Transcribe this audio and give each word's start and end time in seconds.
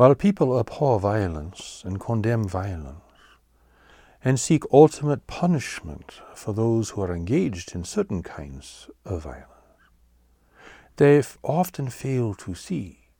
While 0.00 0.14
people 0.14 0.58
abhor 0.58 0.98
violence 0.98 1.82
and 1.84 2.00
condemn 2.00 2.48
violence, 2.48 3.02
and 4.24 4.40
seek 4.40 4.62
ultimate 4.72 5.26
punishment 5.26 6.22
for 6.34 6.54
those 6.54 6.88
who 6.88 7.02
are 7.02 7.14
engaged 7.14 7.74
in 7.74 7.84
certain 7.84 8.22
kinds 8.22 8.88
of 9.04 9.24
violence, 9.24 9.76
they 10.96 11.22
often 11.42 11.90
fail 11.90 12.32
to 12.36 12.54
see 12.54 13.10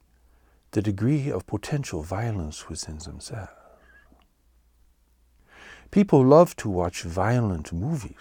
the 0.71 0.80
degree 0.80 1.30
of 1.30 1.47
potential 1.47 2.02
violence 2.02 2.71
within 2.71 2.97
themselves. 2.97 3.52
People 5.91 6.24
love 6.24 6.57
to 6.57 6.71
watch 6.71 7.02
violent 7.02 7.74
movies 7.74 8.16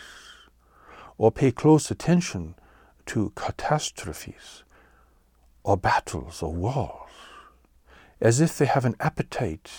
or 1.18 1.32
pay 1.32 1.52
close 1.54 1.90
attention 1.90 2.56
to 3.06 3.32
catastrophes 3.38 4.66
or 5.64 5.78
battles 5.78 6.44
or 6.44 6.54
wars 6.54 7.09
as 8.22 8.42
if 8.42 8.58
they 8.58 8.66
have 8.66 8.86
an 8.86 8.96
appetite 9.00 9.72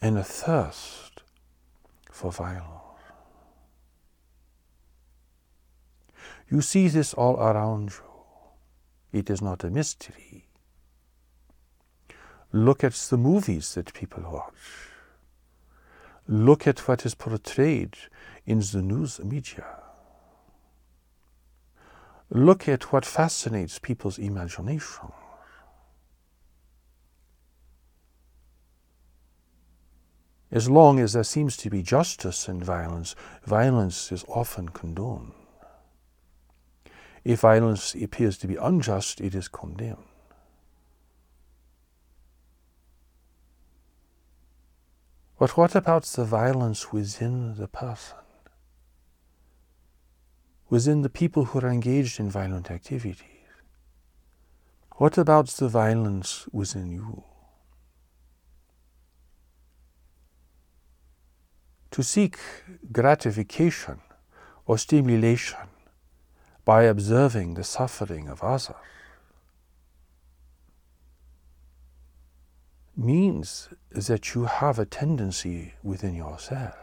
and 0.00 0.16
a 0.16 0.24
thirst 0.24 1.22
for 2.10 2.32
violence. 2.32 2.74
You 6.50 6.62
see 6.62 6.88
this 6.88 7.12
all 7.12 7.36
around 7.36 7.90
you. 7.90 9.20
It 9.20 9.30
is 9.30 9.42
not 9.42 9.64
a 9.64 9.70
mystery. 9.70 10.48
Look 12.52 12.82
at 12.82 12.94
the 12.94 13.18
movies 13.18 13.74
that 13.74 13.92
people 13.92 14.22
watch. 14.22 14.54
Look 16.26 16.66
at 16.66 16.88
what 16.88 17.04
is 17.04 17.14
portrayed 17.14 17.96
in 18.46 18.60
the 18.60 18.82
news 18.82 19.20
media. 19.20 19.66
Look 22.30 22.68
at 22.68 22.92
what 22.92 23.04
fascinates 23.04 23.78
people's 23.78 24.18
imagination. 24.18 25.12
As 30.50 30.70
long 30.70 30.98
as 30.98 31.12
there 31.12 31.24
seems 31.24 31.56
to 31.58 31.70
be 31.70 31.82
justice 31.82 32.48
in 32.48 32.62
violence, 32.62 33.14
violence 33.44 34.10
is 34.10 34.24
often 34.28 34.70
condoned. 34.70 35.32
If 37.22 37.40
violence 37.40 37.94
appears 37.94 38.38
to 38.38 38.46
be 38.46 38.56
unjust, 38.56 39.20
it 39.20 39.34
is 39.34 39.48
condemned. 39.48 40.04
But 45.38 45.56
what 45.56 45.74
about 45.74 46.04
the 46.04 46.24
violence 46.24 46.92
within 46.92 47.54
the 47.56 47.68
person? 47.68 48.16
Within 50.70 51.02
the 51.02 51.10
people 51.10 51.44
who 51.46 51.60
are 51.60 51.68
engaged 51.68 52.18
in 52.18 52.30
violent 52.30 52.70
activities? 52.70 53.24
What 54.96 55.16
about 55.16 55.46
the 55.48 55.68
violence 55.68 56.48
within 56.50 56.90
you? 56.90 57.22
To 61.92 62.02
seek 62.02 62.38
gratification 62.92 64.00
or 64.66 64.78
stimulation 64.78 65.68
by 66.64 66.82
observing 66.82 67.54
the 67.54 67.64
suffering 67.64 68.28
of 68.28 68.42
others 68.42 68.76
means 72.96 73.68
that 73.90 74.34
you 74.34 74.44
have 74.44 74.78
a 74.78 74.84
tendency 74.84 75.74
within 75.82 76.14
yourself, 76.14 76.76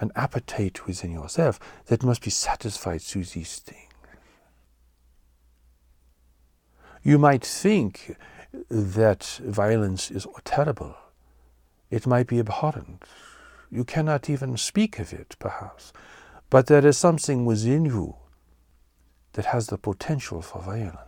an 0.00 0.12
appetite 0.14 0.86
within 0.86 1.10
yourself 1.10 1.58
that 1.86 2.04
must 2.04 2.22
be 2.22 2.30
satisfied 2.30 3.02
through 3.02 3.24
these 3.24 3.58
things. 3.58 3.92
You 7.02 7.18
might 7.18 7.44
think 7.44 8.16
that 8.70 9.40
violence 9.44 10.10
is 10.10 10.26
terrible. 10.44 10.96
It 11.90 12.06
might 12.06 12.26
be 12.26 12.38
abhorrent. 12.38 13.02
You 13.70 13.84
cannot 13.84 14.30
even 14.30 14.56
speak 14.56 14.98
of 14.98 15.12
it, 15.12 15.36
perhaps. 15.38 15.92
But 16.50 16.66
there 16.66 16.86
is 16.86 16.96
something 16.96 17.44
within 17.44 17.84
you 17.84 18.16
that 19.34 19.46
has 19.46 19.66
the 19.66 19.78
potential 19.78 20.40
for 20.42 20.62
violence 20.62 20.98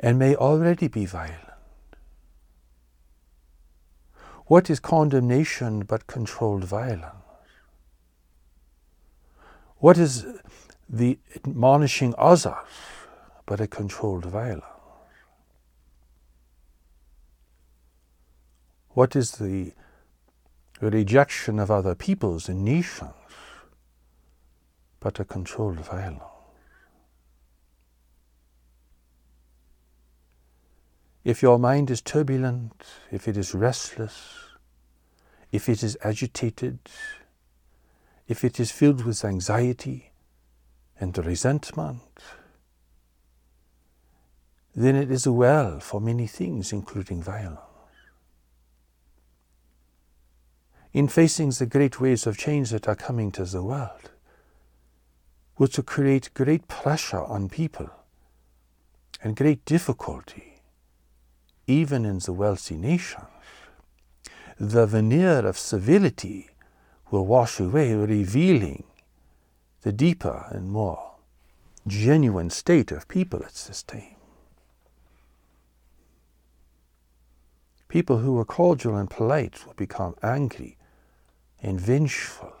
and 0.00 0.18
may 0.18 0.34
already 0.34 0.88
be 0.88 1.06
violent. 1.06 1.38
What 4.46 4.68
is 4.68 4.80
condemnation 4.80 5.84
but 5.84 6.06
controlled 6.06 6.64
violence? 6.64 7.14
What 9.78 9.98
is 9.98 10.26
the 10.88 11.18
admonishing 11.36 12.14
others 12.18 12.54
but 13.46 13.60
a 13.60 13.66
controlled 13.66 14.24
violence? 14.24 14.64
What 18.90 19.16
is 19.16 19.32
the 19.32 19.72
rejection 20.90 21.58
of 21.58 21.70
other 21.70 21.94
peoples 21.94 22.48
and 22.48 22.64
nations 22.64 23.10
but 25.00 25.20
a 25.20 25.24
controlled 25.24 25.80
violence? 25.80 26.22
If 31.24 31.40
your 31.40 31.58
mind 31.58 31.90
is 31.90 32.00
turbulent, 32.00 32.84
if 33.12 33.28
it 33.28 33.36
is 33.36 33.54
restless, 33.54 34.34
if 35.52 35.68
it 35.68 35.82
is 35.82 35.96
agitated, 36.02 36.78
if 38.26 38.42
it 38.42 38.58
is 38.58 38.72
filled 38.72 39.04
with 39.04 39.24
anxiety 39.24 40.10
and 40.98 41.16
resentment, 41.18 42.00
then 44.74 44.96
it 44.96 45.10
is 45.10 45.28
well 45.28 45.78
for 45.80 46.00
many 46.00 46.26
things, 46.26 46.72
including 46.72 47.22
violence. 47.22 47.71
In 50.92 51.08
facing 51.08 51.50
the 51.50 51.66
great 51.66 52.00
waves 52.00 52.26
of 52.26 52.36
change 52.36 52.70
that 52.70 52.86
are 52.86 52.94
coming 52.94 53.32
to 53.32 53.44
the 53.44 53.62
world, 53.62 54.10
will 55.56 55.68
to 55.68 55.82
create 55.82 56.34
great 56.34 56.68
pressure 56.68 57.22
on 57.22 57.48
people 57.48 57.88
and 59.22 59.36
great 59.36 59.64
difficulty 59.64 60.52
even 61.66 62.04
in 62.04 62.18
the 62.18 62.32
wealthy 62.32 62.76
nations, 62.76 63.24
the 64.58 64.86
veneer 64.86 65.46
of 65.46 65.56
civility 65.56 66.50
will 67.10 67.26
wash 67.26 67.60
away, 67.60 67.94
revealing 67.94 68.84
the 69.82 69.92
deeper 69.92 70.46
and 70.50 70.70
more 70.70 71.12
genuine 71.86 72.50
state 72.50 72.92
of 72.92 73.08
people 73.08 73.42
at 73.44 73.54
this 73.54 73.82
time. 73.82 74.16
People 77.88 78.18
who 78.18 78.32
were 78.32 78.44
cordial 78.44 78.96
and 78.96 79.10
polite 79.10 79.66
will 79.66 79.74
become 79.74 80.14
angry 80.22 80.76
and 81.62 81.80
vengeful. 81.80 82.52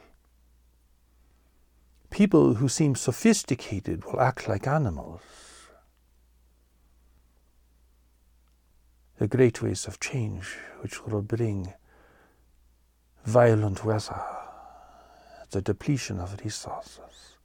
People 2.10 2.54
who 2.54 2.68
seem 2.68 2.94
sophisticated 2.94 4.04
will 4.04 4.20
act 4.20 4.48
like 4.48 4.66
animals. 4.66 5.20
the 9.22 9.28
great 9.28 9.62
waves 9.62 9.86
of 9.86 10.00
change 10.00 10.56
which 10.80 11.06
will 11.06 11.22
bring 11.22 11.72
violent 13.24 13.84
weather, 13.84 14.20
the 15.52 15.62
depletion 15.62 16.18
of 16.18 16.40
resources, 16.44 17.36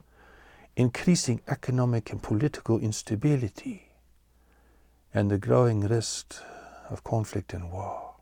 increasing 0.74 1.40
economic 1.46 2.10
and 2.10 2.20
political 2.20 2.80
instability, 2.80 3.92
and 5.14 5.30
the 5.30 5.38
growing 5.38 5.82
risk 5.82 6.34
of 6.90 7.04
conflict 7.04 7.54
and 7.54 7.70
war, 7.70 8.16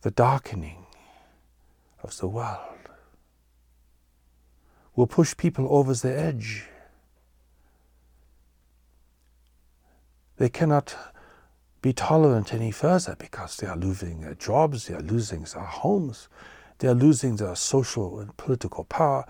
the 0.00 0.10
darkening 0.10 0.86
of 2.02 2.16
the 2.18 2.28
world 2.28 2.72
will 4.94 5.06
push 5.06 5.36
people 5.36 5.66
over 5.70 5.94
the 5.94 6.18
edge. 6.18 6.66
They 10.36 10.48
cannot 10.48 10.96
be 11.80 11.92
tolerant 11.92 12.52
any 12.52 12.70
further 12.70 13.16
because 13.18 13.56
they 13.56 13.66
are 13.66 13.76
losing 13.76 14.20
their 14.20 14.34
jobs, 14.34 14.86
they 14.86 14.94
are 14.94 15.00
losing 15.00 15.42
their 15.42 15.64
homes, 15.64 16.28
they 16.78 16.88
are 16.88 16.94
losing 16.94 17.36
their 17.36 17.56
social 17.56 18.20
and 18.20 18.36
political 18.36 18.84
power, 18.84 19.24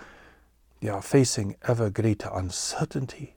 they 0.81 0.89
are 0.89 1.03
facing 1.03 1.57
ever 1.67 1.91
greater 1.91 2.31
uncertainty. 2.33 3.37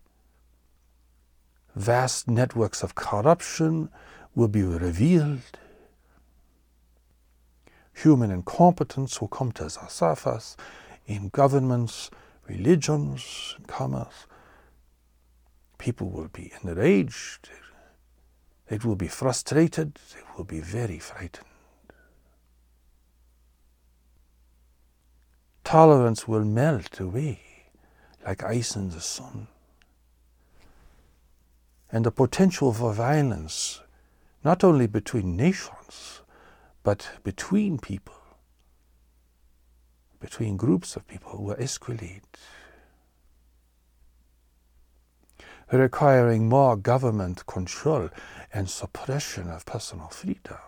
Vast 1.76 2.28
networks 2.28 2.82
of 2.82 2.96
corruption 2.96 3.90
will 4.34 4.48
be 4.48 4.64
revealed. 4.64 5.60
Human 8.04 8.30
incompetence 8.30 9.22
will 9.22 9.30
come 9.30 9.52
to 9.54 9.64
the 9.64 9.70
surface 9.70 10.58
in 11.06 11.30
governments, 11.30 12.12
religions, 12.48 13.56
commerce. 13.68 14.28
People 15.78 16.10
will 16.10 16.28
be 16.28 16.52
enraged, 16.62 17.50
They 18.68 18.78
will 18.80 18.96
be 18.96 19.08
frustrated, 19.08 20.00
they 20.14 20.22
will 20.36 20.44
be 20.44 20.60
very 20.60 21.00
frightened. 21.00 21.46
Tolerance 25.64 26.28
will 26.28 26.44
melt 26.46 27.00
away 27.00 27.40
like 28.26 28.44
ice 28.44 28.76
in 28.76 28.90
the 28.90 29.02
sun. 29.02 29.48
And 31.92 32.06
the 32.06 32.12
potential 32.12 32.74
for 32.74 32.94
violence 32.94 33.82
not 34.44 34.64
only 34.64 34.88
between 34.88 35.36
nations, 35.36 36.22
but 36.86 37.10
between 37.24 37.80
people, 37.80 38.14
between 40.20 40.56
groups 40.56 40.96
of 40.96 41.08
people 41.08 41.32
who 41.32 41.56
escalate, 41.56 42.22
requiring 45.72 46.48
more 46.48 46.76
government 46.78 47.48
control 47.48 48.12
and 48.54 48.70
suppression 48.70 49.50
of 49.50 49.66
personal 49.66 50.10
freedom. 50.10 50.60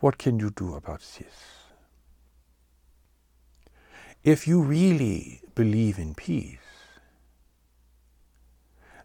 What 0.00 0.18
can 0.18 0.38
you 0.38 0.50
do 0.50 0.74
about 0.74 1.00
this? 1.00 1.38
If 4.22 4.46
you 4.46 4.60
really 4.60 5.40
believe 5.54 5.98
in 5.98 6.14
peace, 6.14 6.61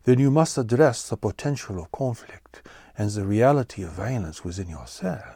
then 0.07 0.19
you 0.19 0.31
must 0.31 0.57
address 0.57 1.09
the 1.09 1.17
potential 1.17 1.77
of 1.81 1.91
conflict 1.91 2.61
and 2.97 3.11
the 3.11 3.25
reality 3.25 3.83
of 3.83 3.91
violence 3.91 4.41
within 4.41 4.69
yourself. 4.69 5.35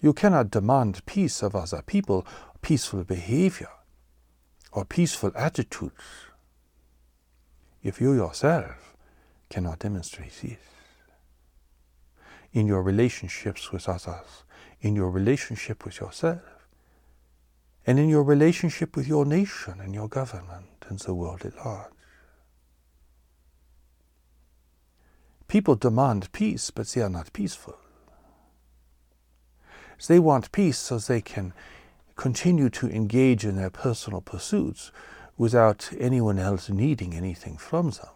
You 0.00 0.12
cannot 0.12 0.52
demand 0.52 1.04
peace 1.04 1.42
of 1.42 1.56
other 1.56 1.82
people, 1.82 2.24
peaceful 2.60 3.02
behavior, 3.02 3.70
or 4.70 4.84
peaceful 4.84 5.32
attitudes 5.34 6.30
if 7.82 8.00
you 8.00 8.12
yourself 8.12 8.94
cannot 9.50 9.80
demonstrate 9.80 10.40
this. 10.42 10.60
In 12.52 12.68
your 12.68 12.84
relationships 12.84 13.72
with 13.72 13.88
others, 13.88 14.44
in 14.80 14.94
your 14.94 15.10
relationship 15.10 15.84
with 15.84 15.98
yourself, 15.98 16.61
and 17.86 17.98
in 17.98 18.08
your 18.08 18.22
relationship 18.22 18.96
with 18.96 19.08
your 19.08 19.24
nation 19.24 19.80
and 19.80 19.94
your 19.94 20.08
government 20.08 20.84
and 20.88 20.98
the 21.00 21.14
world 21.14 21.44
at 21.44 21.56
large. 21.64 21.92
People 25.48 25.74
demand 25.74 26.32
peace, 26.32 26.70
but 26.70 26.88
they 26.88 27.02
are 27.02 27.10
not 27.10 27.32
peaceful. 27.32 27.76
They 30.06 30.18
want 30.18 30.50
peace 30.50 30.78
so 30.78 30.98
they 30.98 31.20
can 31.20 31.52
continue 32.16 32.70
to 32.70 32.88
engage 32.88 33.44
in 33.44 33.56
their 33.56 33.70
personal 33.70 34.20
pursuits 34.20 34.90
without 35.36 35.90
anyone 35.98 36.38
else 36.38 36.68
needing 36.68 37.14
anything 37.14 37.56
from 37.56 37.90
them, 37.90 38.10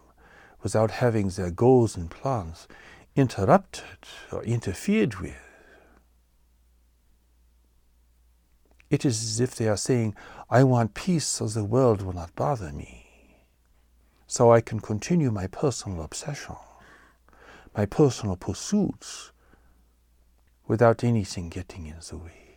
without 0.63 0.91
having 0.91 1.29
their 1.29 1.51
goals 1.51 1.95
and 1.95 2.09
plans 2.09 2.67
interrupted 3.15 3.83
or 4.31 4.43
interfered 4.43 5.15
with. 5.15 5.46
It 8.89 9.05
is 9.05 9.21
as 9.21 9.39
if 9.39 9.55
they 9.55 9.67
are 9.67 9.77
saying, 9.77 10.15
I 10.49 10.63
want 10.63 10.93
peace 10.93 11.27
so 11.27 11.47
the 11.47 11.63
world 11.63 12.01
will 12.01 12.13
not 12.13 12.35
bother 12.35 12.71
me, 12.71 13.05
so 14.27 14.51
I 14.51 14.61
can 14.61 14.79
continue 14.79 15.29
my 15.29 15.47
personal 15.47 16.01
obsession, 16.01 16.55
my 17.75 17.85
personal 17.85 18.37
pursuits, 18.37 19.31
without 20.67 21.03
anything 21.03 21.49
getting 21.49 21.87
in 21.87 21.95
the 22.09 22.17
way. 22.17 22.47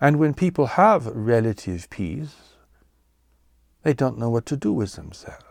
And 0.00 0.18
when 0.18 0.34
people 0.34 0.66
have 0.66 1.06
relative 1.06 1.88
peace, 1.90 2.34
they 3.82 3.92
don't 3.92 4.18
know 4.18 4.30
what 4.30 4.46
to 4.46 4.56
do 4.56 4.72
with 4.72 4.94
themselves. 4.94 5.44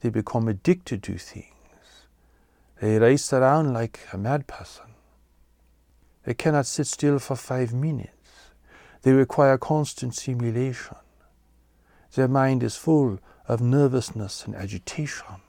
They 0.00 0.10
become 0.10 0.46
addicted 0.46 1.02
to 1.04 1.16
things. 1.16 1.52
They 2.80 2.98
race 2.98 3.32
around 3.32 3.72
like 3.72 4.00
a 4.12 4.18
mad 4.18 4.46
person. 4.46 4.84
They 6.24 6.34
cannot 6.34 6.66
sit 6.66 6.86
still 6.86 7.18
for 7.18 7.36
five 7.36 7.72
minutes. 7.72 8.12
They 9.02 9.12
require 9.12 9.56
constant 9.58 10.14
stimulation. 10.14 10.96
Their 12.14 12.28
mind 12.28 12.62
is 12.62 12.76
full 12.76 13.18
of 13.46 13.60
nervousness 13.60 14.44
and 14.44 14.54
agitation. 14.54 15.42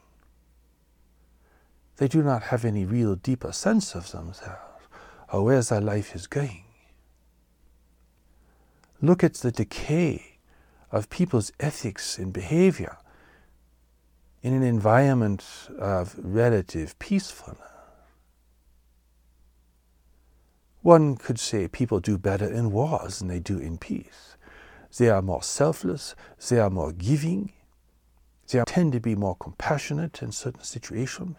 They 1.98 2.07
do 2.07 2.24
not 2.24 2.44
have 2.44 2.63
any 2.63 2.86
real 2.86 3.16
deeper 3.16 3.51
sense 3.51 3.95
of 3.95 4.12
themselves 4.12 4.86
or 5.31 5.44
where 5.44 5.62
their 5.62 5.81
life 5.81 6.16
is 6.16 6.27
going. 6.27 6.63
Look 9.01 9.24
at 9.24 9.36
the 9.36 9.51
decay 9.51 10.38
of 10.92 11.10
people's 11.10 11.51
ethics 11.60 12.18
and 12.18 12.33
behavior 12.33 12.98
in 14.42 14.54
an 14.54 14.63
environment 14.63 15.44
of 15.77 16.16
relative 16.18 16.98
peacefulness. 17.00 17.60
One 20.81 21.18
could 21.18 21.40
say 21.40 21.68
people 21.68 22.00
do 22.00 22.18
better 22.18 22.48
in 22.48 22.72
wars 22.72 23.20
than 23.20 23.28
they 23.28 23.40
do 23.40 23.58
in 23.58 23.78
peace. 23.78 24.38
They 24.98 25.10
are 25.10 25.22
more 25.22 25.44
selfless, 25.44 26.16
they 26.50 26.60
are 26.60 26.70
more 26.70 26.92
giving, 26.92 27.52
they 28.48 28.64
tend 28.66 28.94
to 28.94 29.00
be 29.00 29.16
more 29.16 29.36
compassionate 29.36 30.24
in 30.24 30.31
certain 30.31 30.64
situations. 30.64 31.38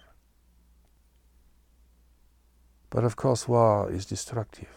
But 2.91 3.05
of 3.05 3.17
course, 3.17 3.49
war 3.49 3.91
is 3.91 4.07
destructive. 4.07 4.69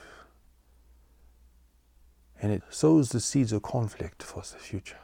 And 2.41 2.51
it 2.51 2.63
sows 2.69 3.09
the 3.09 3.19
seeds 3.19 3.51
of 3.51 3.61
conflict 3.61 4.23
for 4.23 4.41
the 4.41 4.57
future. 4.57 4.97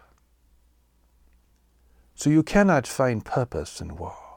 So 2.15 2.29
you 2.29 2.43
cannot 2.43 2.85
find 2.85 3.23
purpose 3.23 3.81
in 3.81 3.95
war. 3.95 4.28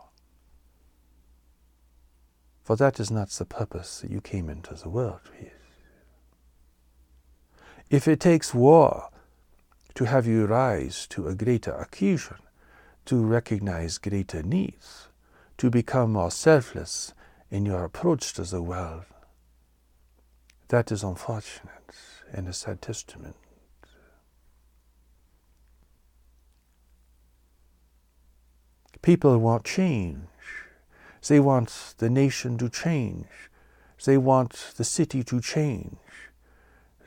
For 2.63 2.77
that 2.77 3.01
is 3.01 3.11
not 3.11 3.31
the 3.31 3.45
purpose 3.45 4.01
that 4.01 4.11
you 4.11 4.21
came 4.21 4.49
into 4.49 4.75
the 4.75 4.89
world 4.89 5.21
with. 5.39 5.53
If 7.91 8.09
it 8.09 8.21
takes 8.21 8.55
war 8.55 9.11
to 9.95 10.05
have 10.05 10.27
you 10.27 10.47
rise 10.47 11.07
to 11.09 11.29
a 11.29 11.35
greater 11.35 11.73
occasion, 11.73 12.39
to 13.07 13.25
recognize 13.25 13.99
greater 13.99 14.43
needs, 14.43 15.09
to 15.59 15.71
become 15.71 16.13
more 16.13 16.31
selfless 16.31 17.13
in 17.51 17.67
your 17.67 17.85
approach 17.85 18.33
to 18.35 18.45
the 18.45 18.63
world, 18.63 19.05
that 20.69 20.91
is 20.91 21.03
unfortunate 21.03 21.95
and 22.33 22.49
a 22.49 22.53
sad 22.53 22.81
testament. 22.81 23.37
People 29.03 29.37
want 29.39 29.65
change. 29.65 30.32
They 31.27 31.41
want 31.41 31.95
the 31.99 32.11
nation 32.11 32.59
to 32.59 32.69
change. 32.69 33.27
They 34.05 34.19
want 34.19 34.73
the 34.77 34.85
city 34.85 35.23
to 35.25 35.41
change. 35.41 35.97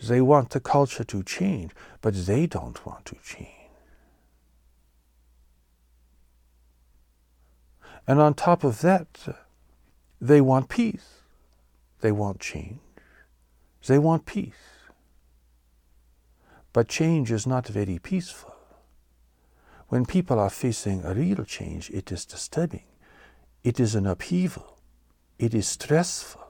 They 0.02 0.22
want 0.22 0.52
the 0.52 0.60
culture 0.60 1.04
to 1.04 1.24
change, 1.24 1.72
but 2.02 2.14
they 2.26 2.48
don't 2.48 2.86
want 2.86 3.06
to 3.06 3.16
change. 3.24 3.50
And 8.08 8.20
on 8.22 8.36
top 8.36 8.64
of 8.64 8.82
that, 8.82 9.08
they 10.22 10.40
want 10.40 10.70
peace. 10.70 11.22
They 12.02 12.12
want 12.12 12.40
change. 12.40 12.80
They 13.88 13.98
want 13.98 14.26
peace. 14.26 14.54
But 16.72 16.88
change 16.88 17.32
is 17.32 17.48
not 17.48 17.68
very 17.68 18.00
peaceful. 18.00 18.56
When 19.90 20.06
people 20.06 20.40
are 20.40 20.50
facing 20.50 21.04
a 21.04 21.14
real 21.14 21.44
change, 21.46 21.90
it 21.90 22.12
is 22.12 22.26
disturbing. 22.26 22.84
It 23.66 23.80
is 23.80 23.96
an 23.96 24.06
upheaval. 24.06 24.78
It 25.40 25.56
is 25.56 25.68
stressful. 25.68 26.46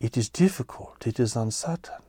It 0.00 0.16
is 0.16 0.30
difficult. 0.30 1.06
It 1.06 1.20
is 1.20 1.36
uncertain. 1.36 2.00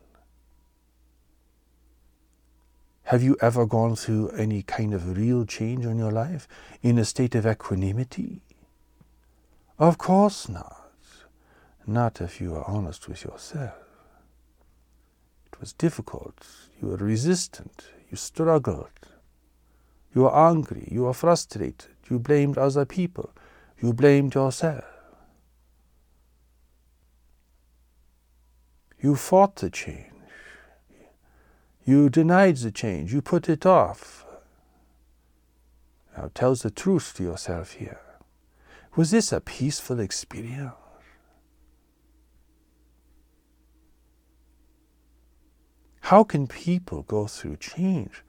Have 3.03 3.21
you 3.21 3.35
ever 3.41 3.65
gone 3.65 3.97
through 3.97 4.29
any 4.29 4.61
kind 4.61 4.93
of 4.93 5.17
real 5.17 5.43
change 5.45 5.85
in 5.85 5.97
your 5.97 6.13
life 6.13 6.47
in 6.81 6.97
a 6.97 7.03
state 7.03 7.35
of 7.35 7.45
equanimity? 7.45 8.41
Of 9.77 9.97
course 9.97 10.47
not. 10.47 10.93
Not 11.85 12.21
if 12.21 12.39
you 12.39 12.55
are 12.55 12.63
honest 12.69 13.09
with 13.09 13.25
yourself. 13.25 13.75
It 15.47 15.59
was 15.59 15.73
difficult. 15.73 16.47
You 16.81 16.87
were 16.87 16.95
resistant. 16.95 17.83
You 18.09 18.15
struggled. 18.15 18.87
You 20.13 20.21
were 20.21 20.35
angry. 20.35 20.87
You 20.89 21.03
were 21.03 21.13
frustrated. 21.13 21.87
You 22.09 22.17
blamed 22.17 22.57
other 22.57 22.85
people. 22.85 23.31
You 23.81 23.93
blamed 23.93 24.35
yourself. 24.35 24.85
You 28.99 29.15
fought 29.15 29.57
the 29.57 29.69
change. 29.69 30.11
You 31.85 32.09
denied 32.09 32.57
the 32.57 32.71
change. 32.71 33.13
You 33.13 33.21
put 33.21 33.47
it 33.47 33.65
off. 33.65 34.25
Now 36.17 36.31
tell 36.33 36.55
the 36.55 36.71
truth 36.71 37.13
to 37.17 37.23
yourself 37.23 37.73
here. 37.73 37.99
Was 38.95 39.11
this 39.11 39.31
a 39.31 39.41
peaceful 39.41 39.99
experience? 39.99 40.73
How 45.99 46.23
can 46.23 46.47
people 46.47 47.01
go 47.01 47.27
through 47.27 47.57
change 47.57 48.23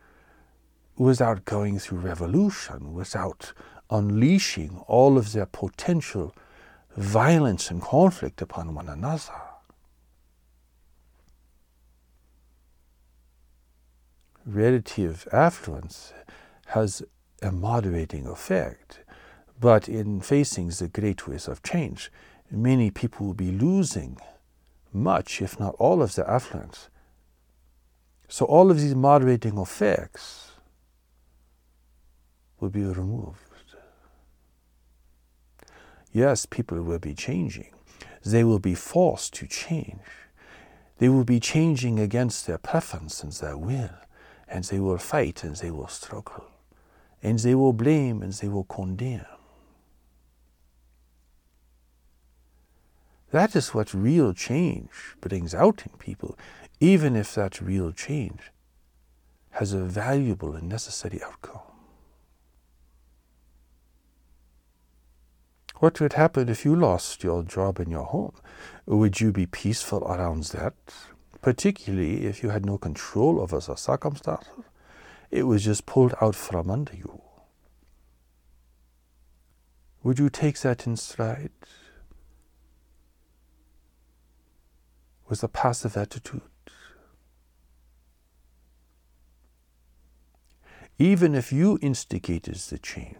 without 0.97 1.45
going 1.45 1.79
through 1.79 1.99
revolution, 1.99 2.95
without 2.95 3.53
unleashing 3.90 4.78
all 4.87 5.19
of 5.19 5.33
their 5.33 5.47
potential 5.47 6.35
violence 6.97 7.71
and 7.71 7.83
conflict 7.83 8.40
upon 8.43 8.75
one 8.75 8.88
another. 8.88 9.33
relative 14.47 15.26
affluence 15.33 16.12
has 16.66 17.02
a 17.43 17.50
moderating 17.50 18.26
effect. 18.26 19.00
But 19.61 19.88
in 19.88 20.21
facing 20.21 20.69
the 20.69 20.88
great 20.88 21.26
waves 21.26 21.49
of 21.49 21.62
change, 21.62 22.11
many 22.50 22.90
people 22.90 23.26
will 23.26 23.35
be 23.35 23.50
losing 23.50 24.19
much, 24.93 25.43
if 25.43 25.59
not 25.59 25.75
all, 25.78 26.00
of 26.02 26.14
their 26.14 26.28
affluence. 26.28 26.88
So 28.28 28.45
all 28.47 28.71
of 28.71 28.81
these 28.81 28.95
moderating 28.95 29.59
effects 29.59 30.52
will 32.61 32.71
be 32.71 32.85
removed. 32.85 33.46
Yes, 36.16 36.46
people 36.46 36.80
will 36.80 36.99
be 36.99 37.12
changing. 37.12 37.75
They 38.25 38.42
will 38.42 38.58
be 38.58 38.75
forced 38.75 39.35
to 39.35 39.46
change. 39.46 40.00
They 40.96 41.11
will 41.11 41.25
be 41.25 41.40
changing 41.40 41.99
against 41.99 42.46
their 42.46 42.56
preference 42.56 43.23
and 43.23 43.32
their 43.32 43.58
will, 43.58 43.90
and 44.49 44.64
they 44.64 44.80
will 44.80 44.96
fight 44.96 45.44
and 45.44 45.56
they 45.56 45.70
will 45.70 45.88
struggle, 45.88 46.46
and 47.23 47.38
they 47.40 47.54
will 47.54 47.75
blame 47.75 48.23
and 48.23 48.32
they 48.32 48.49
will 48.49 48.64
condemn. 48.64 49.26
That 53.30 53.54
is 53.54 53.75
what 53.75 53.92
real 53.92 54.32
change 54.32 55.16
brings 55.20 55.54
out 55.54 55.82
in 55.85 55.99
people, 55.99 56.38
even 56.80 57.14
if 57.14 57.35
that 57.35 57.61
real 57.61 57.92
change 57.92 58.40
has 59.50 59.75
a 59.75 59.85
valuable 59.85 60.54
and 60.54 60.66
necessary 60.66 61.20
outcome. 61.23 61.75
What 65.78 66.00
would 66.00 66.14
happen 66.14 66.49
if 66.49 66.64
you 66.64 66.75
lost 66.75 67.23
your 67.23 67.42
job 67.42 67.78
and 67.78 67.90
your 67.90 68.04
home? 68.04 68.35
Would 68.87 69.21
you 69.21 69.30
be 69.30 69.45
peaceful 69.45 70.02
around 70.04 70.45
that? 70.45 70.75
Particularly 71.42 72.25
if 72.26 72.42
you 72.42 72.49
had 72.49 72.64
no 72.64 72.78
control 72.78 73.40
over 73.40 73.61
the 73.61 73.76
circumstances? 73.76 74.64
It 75.30 75.42
was 75.42 75.64
just 75.64 75.85
pulled 75.85 76.14
out 76.21 76.35
from 76.35 76.71
under 76.71 76.95
you. 76.97 77.21
Would 80.02 80.18
you 80.18 80.30
take 80.30 80.59
that 80.61 80.87
in 80.87 80.97
stride? 80.97 81.50
With 85.28 85.42
a 85.42 85.49
passive 85.49 85.97
attitude? 85.97 86.40
Even 90.99 91.35
if 91.35 91.52
you 91.52 91.78
instigated 91.83 92.54
the 92.54 92.78
change 92.78 93.16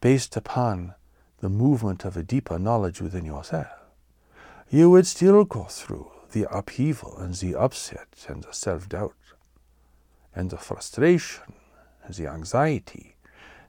based 0.00 0.34
upon 0.36 0.94
the 1.40 1.48
movement 1.48 2.04
of 2.04 2.16
a 2.16 2.22
deeper 2.22 2.58
knowledge 2.58 3.00
within 3.00 3.24
yourself, 3.24 3.68
you 4.68 4.90
would 4.90 5.06
still 5.06 5.44
go 5.44 5.64
through 5.64 6.10
the 6.32 6.46
upheaval 6.54 7.16
and 7.18 7.34
the 7.34 7.54
upset 7.54 8.26
and 8.28 8.44
the 8.44 8.52
self 8.52 8.88
doubt 8.88 9.14
and 10.34 10.50
the 10.50 10.58
frustration 10.58 11.54
and 12.04 12.14
the 12.14 12.26
anxiety 12.26 13.16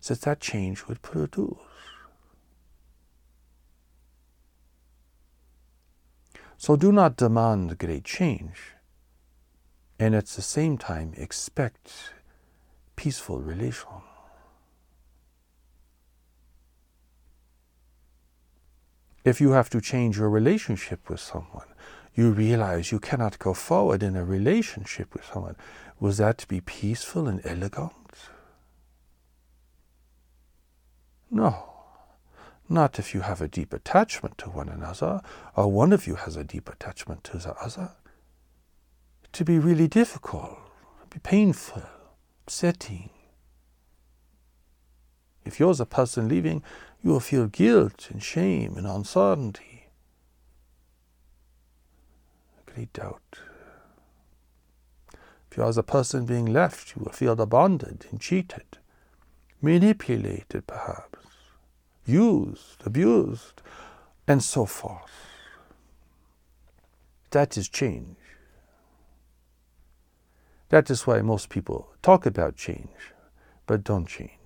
that 0.08 0.22
that 0.22 0.40
change 0.40 0.86
would 0.88 1.02
produce. 1.02 1.58
So 6.58 6.76
do 6.76 6.92
not 6.92 7.18
demand 7.18 7.78
great 7.80 8.04
change 8.04 8.74
and 9.98 10.14
at 10.14 10.28
the 10.28 10.42
same 10.42 10.78
time 10.78 11.14
expect 11.16 12.14
peaceful 12.96 13.40
relations. 13.40 14.11
If 19.24 19.40
you 19.40 19.52
have 19.52 19.70
to 19.70 19.82
change 19.82 20.18
your 20.18 20.30
relationship 20.30 21.10
with 21.10 21.20
someone, 21.20 21.68
you 22.16 22.32
realize 22.32 22.92
you 22.92 23.00
cannot 23.00 23.40
go 23.40 23.54
forward 23.54 24.04
in 24.04 24.16
a 24.16 24.26
relationship 24.26 25.14
with 25.14 25.26
someone. 25.26 25.56
Will 26.00 26.12
that 26.14 26.40
to 26.40 26.48
be 26.48 26.60
peaceful 26.60 27.28
and 27.28 27.42
elegant? 27.46 27.94
No. 31.30 31.68
Not 32.68 33.00
if 33.00 33.14
you 33.14 33.22
have 33.22 33.42
a 33.42 33.48
deep 33.48 33.74
attachment 33.74 34.38
to 34.40 34.50
one 34.50 34.70
another, 34.70 35.22
or 35.56 35.72
one 35.72 35.94
of 35.94 36.08
you 36.08 36.16
has 36.16 36.36
a 36.36 36.44
deep 36.44 36.70
attachment 36.70 37.24
to 37.26 37.38
the 37.38 37.54
other. 37.56 37.92
To 39.34 39.46
be 39.46 39.60
really 39.60 39.88
difficult, 39.88 40.58
be 41.10 41.20
painful, 41.20 41.84
upsetting. 42.44 43.10
If 45.46 45.60
you're 45.60 45.74
the 45.74 45.86
person 45.86 46.28
leaving, 46.28 46.64
you 47.04 47.12
will 47.12 47.20
feel 47.20 47.48
guilt 47.48 48.10
and 48.12 48.22
shame 48.22 48.76
and 48.78 48.86
uncertainty, 48.86 49.88
great 52.66 52.94
doubt. 52.94 53.40
If 55.50 55.58
you 55.58 55.64
are 55.64 55.74
the 55.74 55.84
person 55.84 56.26
being 56.26 56.46
left, 56.46 56.96
you 56.96 57.04
will 57.04 57.12
feel 57.12 57.34
abandoned 57.34 58.06
and 58.10 58.22
cheated, 58.22 58.78
manipulated 59.62 60.66
perhaps, 60.68 61.26
used, 62.06 62.82
abused, 62.86 63.62
and 64.28 64.42
so 64.42 64.66
forth. 64.66 65.12
That 67.32 67.58
is 67.58 67.68
change. 67.68 68.16
That 70.70 70.90
is 70.90 71.06
why 71.06 71.22
most 71.22 71.50
people 71.50 71.90
talk 72.02 72.26
about 72.26 72.56
change, 72.56 73.14
but 73.68 73.84
don't 73.84 74.08
change. 74.08 74.41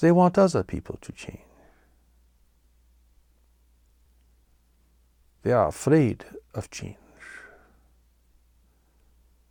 They 0.00 0.12
want 0.12 0.38
other 0.38 0.62
people 0.62 0.98
to 1.00 1.12
change. 1.12 1.40
They 5.42 5.52
are 5.52 5.68
afraid 5.68 6.24
of 6.54 6.70
change. 6.70 6.96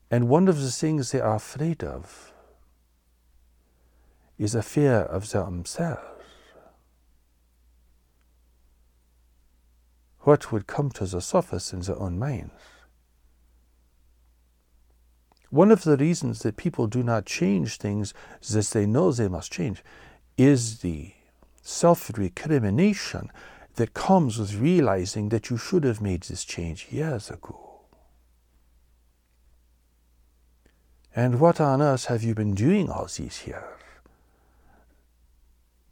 And 0.09 0.29
one 0.29 0.47
of 0.47 0.61
the 0.61 0.71
things 0.71 1.11
they 1.11 1.19
are 1.19 1.35
afraid 1.35 1.83
of 1.83 2.31
is 4.37 4.55
a 4.55 4.61
fear 4.61 4.99
of 4.99 5.29
themselves. 5.31 6.01
What 10.19 10.51
would 10.51 10.67
come 10.67 10.91
to 10.91 11.05
the 11.05 11.21
surface 11.21 11.73
in 11.73 11.81
their 11.81 11.99
own 11.99 12.19
minds? 12.19 12.53
One 15.49 15.71
of 15.71 15.83
the 15.83 15.97
reasons 15.97 16.39
that 16.39 16.57
people 16.57 16.87
do 16.87 17.01
not 17.03 17.25
change 17.25 17.77
things 17.77 18.13
is 18.41 18.49
that 18.49 18.67
they 18.77 18.85
know 18.85 19.11
they 19.11 19.29
must 19.29 19.51
change 19.51 19.83
is 20.37 20.79
the 20.79 21.13
self 21.61 22.15
recrimination 22.17 23.31
that 23.75 23.93
comes 23.93 24.39
with 24.39 24.55
realizing 24.55 25.29
that 25.29 25.49
you 25.49 25.57
should 25.57 25.83
have 25.83 26.01
made 26.01 26.23
this 26.23 26.43
change 26.43 26.87
years 26.91 27.29
ago. 27.29 27.67
And 31.15 31.39
what 31.39 31.59
on 31.59 31.81
earth 31.81 32.05
have 32.05 32.23
you 32.23 32.35
been 32.35 32.53
doing 32.53 32.89
all 32.89 33.05
these 33.05 33.47
years? 33.47 33.63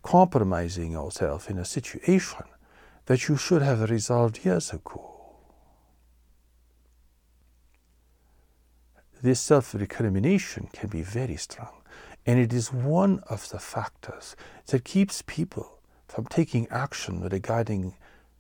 Compromising 0.04 0.92
yourself 0.92 1.50
in 1.50 1.58
a 1.58 1.66
situation 1.66 2.46
that 3.08 3.28
you 3.28 3.36
should 3.36 3.64
have 3.64 3.90
resolved 3.90 4.46
years 4.46 4.72
ago. 4.72 5.12
This 9.22 9.40
self 9.40 9.74
recrimination 9.74 10.70
can 10.72 10.90
be 10.90 11.02
very 11.02 11.38
strong. 11.38 11.82
And 12.26 12.40
it 12.40 12.52
is 12.54 12.74
one 12.74 13.20
of 13.30 13.50
the 13.50 13.60
factors 13.60 14.36
that 14.68 14.84
keeps 14.84 15.22
people 15.22 15.80
from 16.08 16.26
taking 16.26 16.68
action 16.70 17.22
regarding 17.22 17.96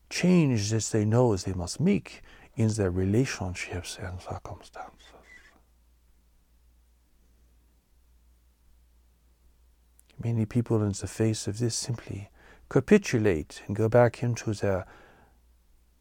change 0.09 0.69
that 0.71 0.85
they 0.85 1.05
know 1.05 1.35
they 1.35 1.53
must 1.53 1.79
make 1.79 2.21
in 2.55 2.69
their 2.69 2.91
relationships 2.91 3.97
and 4.01 4.19
circumstances. 4.21 4.91
Many 10.23 10.45
people, 10.45 10.81
in 10.81 10.93
the 10.93 11.07
face 11.07 11.45
of 11.45 11.59
this, 11.59 11.75
simply 11.75 12.29
capitulate 12.69 13.61
and 13.67 13.75
go 13.75 13.89
back 13.89 14.23
into 14.23 14.53
their 14.53 14.85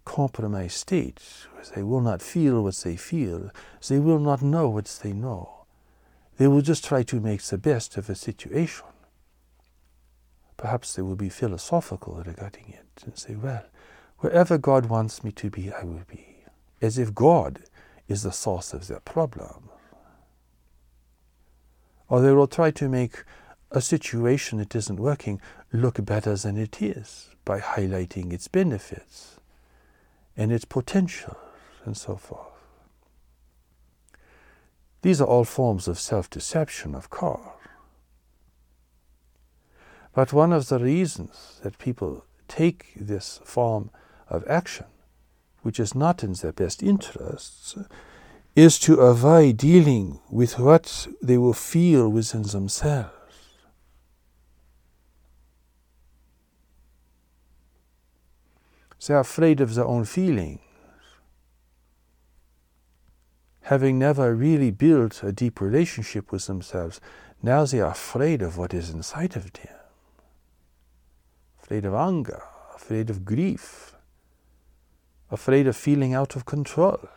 compromised 0.04 0.76
state, 0.76 1.20
where 1.52 1.64
they 1.74 1.82
will 1.82 2.00
not 2.00 2.22
feel 2.22 2.62
what 2.62 2.76
they 2.76 2.96
feel, 2.96 3.50
they 3.88 3.98
will 3.98 4.20
not 4.20 4.40
know 4.40 4.68
what 4.68 4.86
they 5.02 5.12
know. 5.12 5.53
They 6.36 6.48
will 6.48 6.62
just 6.62 6.84
try 6.84 7.02
to 7.04 7.20
make 7.20 7.42
the 7.42 7.58
best 7.58 7.96
of 7.96 8.10
a 8.10 8.14
situation. 8.14 8.86
Perhaps 10.56 10.94
they 10.94 11.02
will 11.02 11.16
be 11.16 11.28
philosophical 11.28 12.22
regarding 12.26 12.68
it 12.68 13.04
and 13.04 13.16
say, 13.18 13.34
well, 13.34 13.64
wherever 14.18 14.58
God 14.58 14.86
wants 14.86 15.22
me 15.22 15.30
to 15.32 15.50
be, 15.50 15.72
I 15.72 15.84
will 15.84 16.04
be. 16.08 16.44
As 16.80 16.98
if 16.98 17.14
God 17.14 17.64
is 18.08 18.22
the 18.22 18.32
source 18.32 18.72
of 18.72 18.88
their 18.88 19.00
problem. 19.00 19.68
Or 22.08 22.20
they 22.20 22.32
will 22.32 22.46
try 22.46 22.70
to 22.72 22.88
make 22.88 23.24
a 23.70 23.80
situation 23.80 24.58
that 24.58 24.74
isn't 24.74 25.00
working 25.00 25.40
look 25.72 26.04
better 26.04 26.36
than 26.36 26.56
it 26.56 26.80
is 26.80 27.30
by 27.44 27.60
highlighting 27.60 28.32
its 28.32 28.48
benefits 28.48 29.40
and 30.36 30.52
its 30.52 30.64
potential 30.64 31.36
and 31.84 31.96
so 31.96 32.16
forth. 32.16 32.53
These 35.04 35.20
are 35.20 35.26
all 35.26 35.44
forms 35.44 35.86
of 35.86 35.98
self 35.98 36.30
deception, 36.30 36.94
of 36.94 37.10
course. 37.10 37.58
But 40.14 40.32
one 40.32 40.50
of 40.50 40.70
the 40.70 40.78
reasons 40.78 41.60
that 41.62 41.76
people 41.76 42.24
take 42.48 42.94
this 42.96 43.38
form 43.44 43.90
of 44.30 44.48
action, 44.48 44.86
which 45.60 45.78
is 45.78 45.94
not 45.94 46.24
in 46.24 46.32
their 46.32 46.54
best 46.54 46.82
interests, 46.82 47.76
is 48.56 48.78
to 48.78 49.00
avoid 49.00 49.58
dealing 49.58 50.20
with 50.30 50.58
what 50.58 51.06
they 51.20 51.36
will 51.36 51.52
feel 51.52 52.08
within 52.08 52.44
themselves. 52.44 53.10
They 59.06 59.12
are 59.12 59.20
afraid 59.20 59.60
of 59.60 59.74
their 59.74 59.84
own 59.84 60.06
feelings. 60.06 60.63
Having 63.64 63.98
never 63.98 64.34
really 64.34 64.70
built 64.70 65.22
a 65.22 65.32
deep 65.32 65.58
relationship 65.58 66.30
with 66.30 66.46
themselves, 66.46 67.00
now 67.42 67.64
they 67.64 67.80
are 67.80 67.92
afraid 67.92 68.42
of 68.42 68.58
what 68.58 68.74
is 68.74 68.90
inside 68.90 69.36
of 69.36 69.50
them. 69.54 69.74
Afraid 71.62 71.86
of 71.86 71.94
anger, 71.94 72.42
afraid 72.74 73.08
of 73.08 73.24
grief, 73.24 73.94
afraid 75.30 75.66
of 75.66 75.76
feeling 75.76 76.12
out 76.12 76.36
of 76.36 76.44
control. 76.44 77.08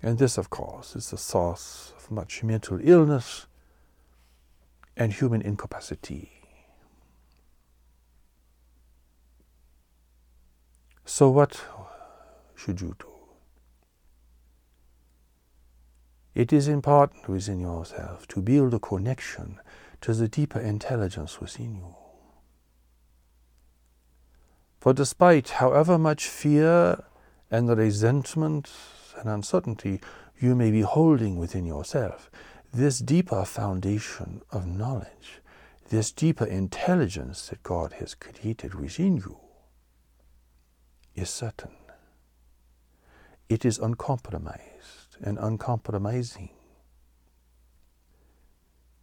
And 0.00 0.16
this, 0.16 0.38
of 0.38 0.48
course, 0.48 0.96
is 0.96 1.10
the 1.10 1.18
source 1.18 1.92
of 1.98 2.10
much 2.10 2.42
mental 2.42 2.78
illness 2.82 3.46
and 4.96 5.12
human 5.12 5.42
incapacity. 5.42 6.30
So, 11.04 11.28
what 11.28 11.60
It 16.34 16.52
is 16.52 16.66
important 16.66 17.28
within 17.28 17.60
yourself 17.60 18.26
to 18.28 18.42
build 18.42 18.74
a 18.74 18.78
connection 18.78 19.60
to 20.00 20.12
the 20.12 20.28
deeper 20.28 20.58
intelligence 20.58 21.40
within 21.40 21.76
you. 21.76 21.94
For 24.80 24.92
despite 24.92 25.50
however 25.50 25.96
much 25.98 26.26
fear 26.26 27.04
and 27.50 27.68
resentment 27.68 28.70
and 29.18 29.28
uncertainty 29.28 30.00
you 30.38 30.54
may 30.54 30.70
be 30.70 30.82
holding 30.82 31.38
within 31.38 31.64
yourself, 31.64 32.30
this 32.72 32.98
deeper 32.98 33.44
foundation 33.44 34.42
of 34.50 34.66
knowledge, 34.66 35.40
this 35.88 36.10
deeper 36.10 36.44
intelligence 36.44 37.48
that 37.48 37.62
God 37.62 37.94
has 37.94 38.14
created 38.14 38.74
within 38.74 39.16
you, 39.18 39.38
is 41.14 41.30
certain. 41.30 41.70
It 43.48 43.64
is 43.64 43.78
uncompromised 43.78 45.16
and 45.20 45.38
uncompromising. 45.38 46.50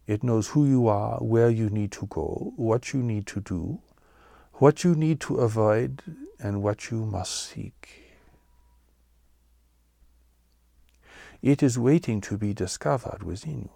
It 0.06 0.22
knows 0.22 0.48
who 0.48 0.66
you 0.66 0.88
are, 0.88 1.18
where 1.18 1.48
you 1.48 1.70
need 1.70 1.92
to 1.92 2.06
go, 2.06 2.52
what 2.56 2.92
you 2.92 3.02
need 3.02 3.26
to 3.28 3.40
do, 3.40 3.80
what 4.54 4.82
you 4.82 4.94
need 4.94 5.20
to 5.20 5.36
avoid, 5.36 6.02
and 6.40 6.62
what 6.62 6.90
you 6.90 7.06
must 7.06 7.50
seek. 7.50 8.02
It 11.40 11.62
is 11.62 11.78
waiting 11.78 12.20
to 12.22 12.36
be 12.36 12.52
discovered 12.52 13.22
within 13.22 13.62
you. 13.62 13.70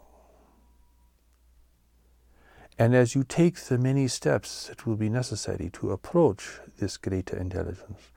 And 2.78 2.94
as 2.94 3.14
you 3.14 3.24
take 3.24 3.56
the 3.56 3.78
many 3.78 4.06
steps 4.08 4.66
that 4.66 4.84
will 4.84 4.96
be 4.96 5.08
necessary 5.08 5.70
to 5.74 5.92
approach 5.92 6.60
this 6.78 6.96
greater 6.96 7.36
intelligence 7.36 8.10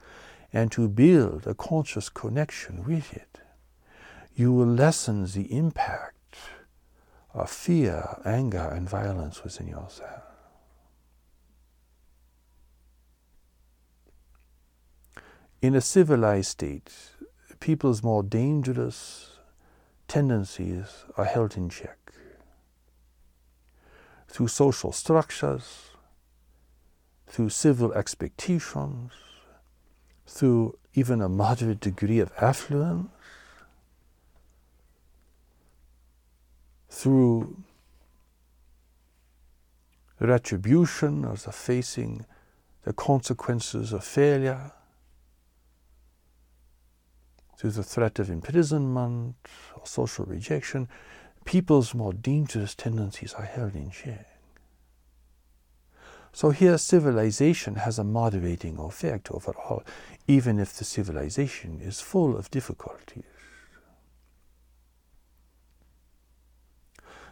and 0.52 0.72
to 0.72 0.88
build 0.88 1.46
a 1.46 1.54
conscious 1.54 2.08
connection 2.08 2.84
with 2.84 3.12
it, 3.12 3.40
you 4.34 4.52
will 4.52 4.66
lessen 4.66 5.26
the 5.26 5.52
impact 5.56 6.36
of 7.32 7.50
fear, 7.50 8.20
anger, 8.24 8.70
and 8.72 8.88
violence 8.88 9.44
within 9.44 9.68
yourself. 9.68 10.22
In 15.62 15.74
a 15.74 15.80
civilized 15.80 16.50
state, 16.50 16.92
people's 17.60 18.02
more 18.02 18.22
dangerous 18.22 19.36
tendencies 20.08 21.04
are 21.16 21.26
held 21.26 21.56
in 21.56 21.68
check 21.68 21.98
through 24.26 24.48
social 24.48 24.92
structures, 24.92 25.90
through 27.26 27.50
civil 27.50 27.92
expectations, 27.92 29.12
through 30.30 30.78
even 30.94 31.20
a 31.20 31.28
moderate 31.28 31.80
degree 31.80 32.20
of 32.20 32.32
affluence, 32.40 33.08
through 36.88 37.56
retribution 40.20 41.24
as 41.24 41.46
of 41.46 41.54
facing 41.54 42.24
the 42.84 42.92
consequences 42.92 43.92
of 43.92 44.04
failure, 44.04 44.70
through 47.58 47.70
the 47.70 47.82
threat 47.82 48.18
of 48.20 48.30
imprisonment 48.30 49.34
or 49.76 49.84
social 49.84 50.24
rejection, 50.24 50.88
people's 51.44 51.92
more 51.92 52.12
dangerous 52.12 52.74
tendencies 52.74 53.34
are 53.34 53.44
held 53.44 53.74
in 53.74 53.90
check. 53.90 54.39
So 56.32 56.50
here 56.50 56.78
civilization 56.78 57.76
has 57.76 57.98
a 57.98 58.04
moderating 58.04 58.78
effect 58.78 59.30
overall, 59.30 59.82
even 60.28 60.58
if 60.58 60.74
the 60.74 60.84
civilization 60.84 61.80
is 61.82 62.00
full 62.00 62.36
of 62.36 62.50
difficulties. 62.50 63.24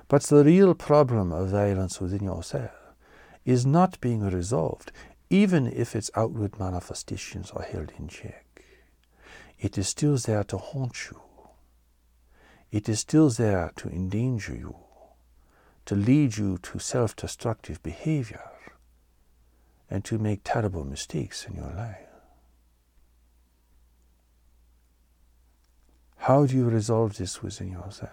But 0.08 0.22
the 0.24 0.42
real 0.42 0.74
problem 0.74 1.32
of 1.32 1.50
violence 1.50 2.00
within 2.00 2.24
yourself 2.24 2.70
is 3.44 3.66
not 3.66 4.00
being 4.00 4.22
resolved, 4.28 4.90
even 5.30 5.66
if 5.66 5.94
its 5.94 6.10
outward 6.16 6.58
manifestations 6.58 7.50
are 7.50 7.62
held 7.62 7.92
in 7.98 8.08
check. 8.08 8.64
It 9.58 9.76
is 9.76 9.88
still 9.88 10.16
there 10.16 10.44
to 10.44 10.56
haunt 10.56 11.10
you. 11.10 11.20
It 12.70 12.88
is 12.88 13.00
still 13.00 13.28
there 13.30 13.72
to 13.76 13.88
endanger 13.88 14.54
you, 14.54 14.76
to 15.86 15.94
lead 15.94 16.36
you 16.36 16.58
to 16.58 16.78
self 16.78 17.16
destructive 17.16 17.82
behavior, 17.82 18.42
and 19.90 20.04
to 20.04 20.18
make 20.18 20.40
terrible 20.44 20.84
mistakes 20.84 21.46
in 21.46 21.54
your 21.54 21.72
life. 21.76 22.08
How 26.16 26.44
do 26.46 26.56
you 26.56 26.68
resolve 26.68 27.16
this 27.16 27.42
within 27.42 27.70
yourself? 27.72 28.10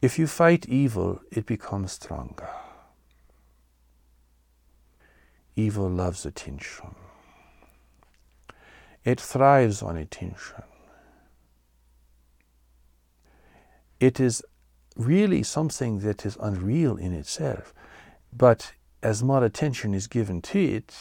If 0.00 0.18
you 0.18 0.26
fight 0.26 0.68
evil, 0.68 1.20
it 1.30 1.46
becomes 1.46 1.92
stronger. 1.92 2.48
Evil 5.56 5.88
loves 5.88 6.26
attention. 6.26 6.94
It 9.04 9.20
thrives 9.20 9.82
on 9.82 9.96
attention. 9.96 10.62
It 14.00 14.18
is 14.18 14.42
really 14.96 15.42
something 15.42 16.00
that 16.00 16.24
is 16.26 16.36
unreal 16.40 16.96
in 16.96 17.12
itself, 17.12 17.72
but 18.36 18.72
as 19.02 19.22
more 19.22 19.44
attention 19.44 19.94
is 19.94 20.06
given 20.06 20.42
to 20.42 20.58
it, 20.58 20.94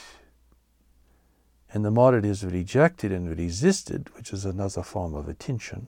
and 1.74 1.84
the 1.84 1.92
more 1.92 2.16
it 2.16 2.26
is 2.26 2.44
rejected 2.44 3.12
and 3.12 3.38
resisted, 3.38 4.10
which 4.16 4.32
is 4.32 4.46
another 4.46 4.84
form 4.84 5.16
of 5.16 5.28
attention, 5.28 5.88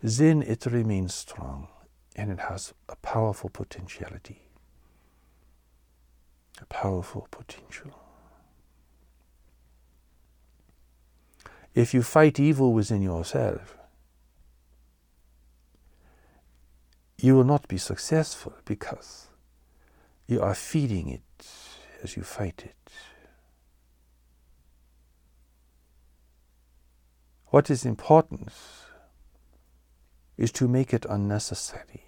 then 0.00 0.42
it 0.42 0.66
remains 0.66 1.14
strong 1.14 1.68
and 2.14 2.30
it 2.30 2.40
has 2.40 2.74
a 2.88 2.96
powerful 2.96 3.50
potentiality. 3.50 4.42
A 6.60 6.66
powerful 6.66 7.28
potential. 7.30 7.92
If 11.74 11.94
you 11.94 12.02
fight 12.02 12.40
evil 12.40 12.72
within 12.72 13.02
yourself, 13.02 13.76
you 17.16 17.36
will 17.36 17.44
not 17.44 17.68
be 17.68 17.78
successful 17.78 18.54
because 18.64 19.27
you 20.28 20.42
are 20.42 20.54
feeding 20.54 21.08
it 21.08 21.48
as 22.02 22.16
you 22.16 22.22
fight 22.22 22.62
it. 22.64 22.92
What 27.46 27.70
is 27.70 27.86
important 27.86 28.52
is 30.36 30.52
to 30.52 30.68
make 30.68 30.92
it 30.92 31.06
unnecessary. 31.08 32.04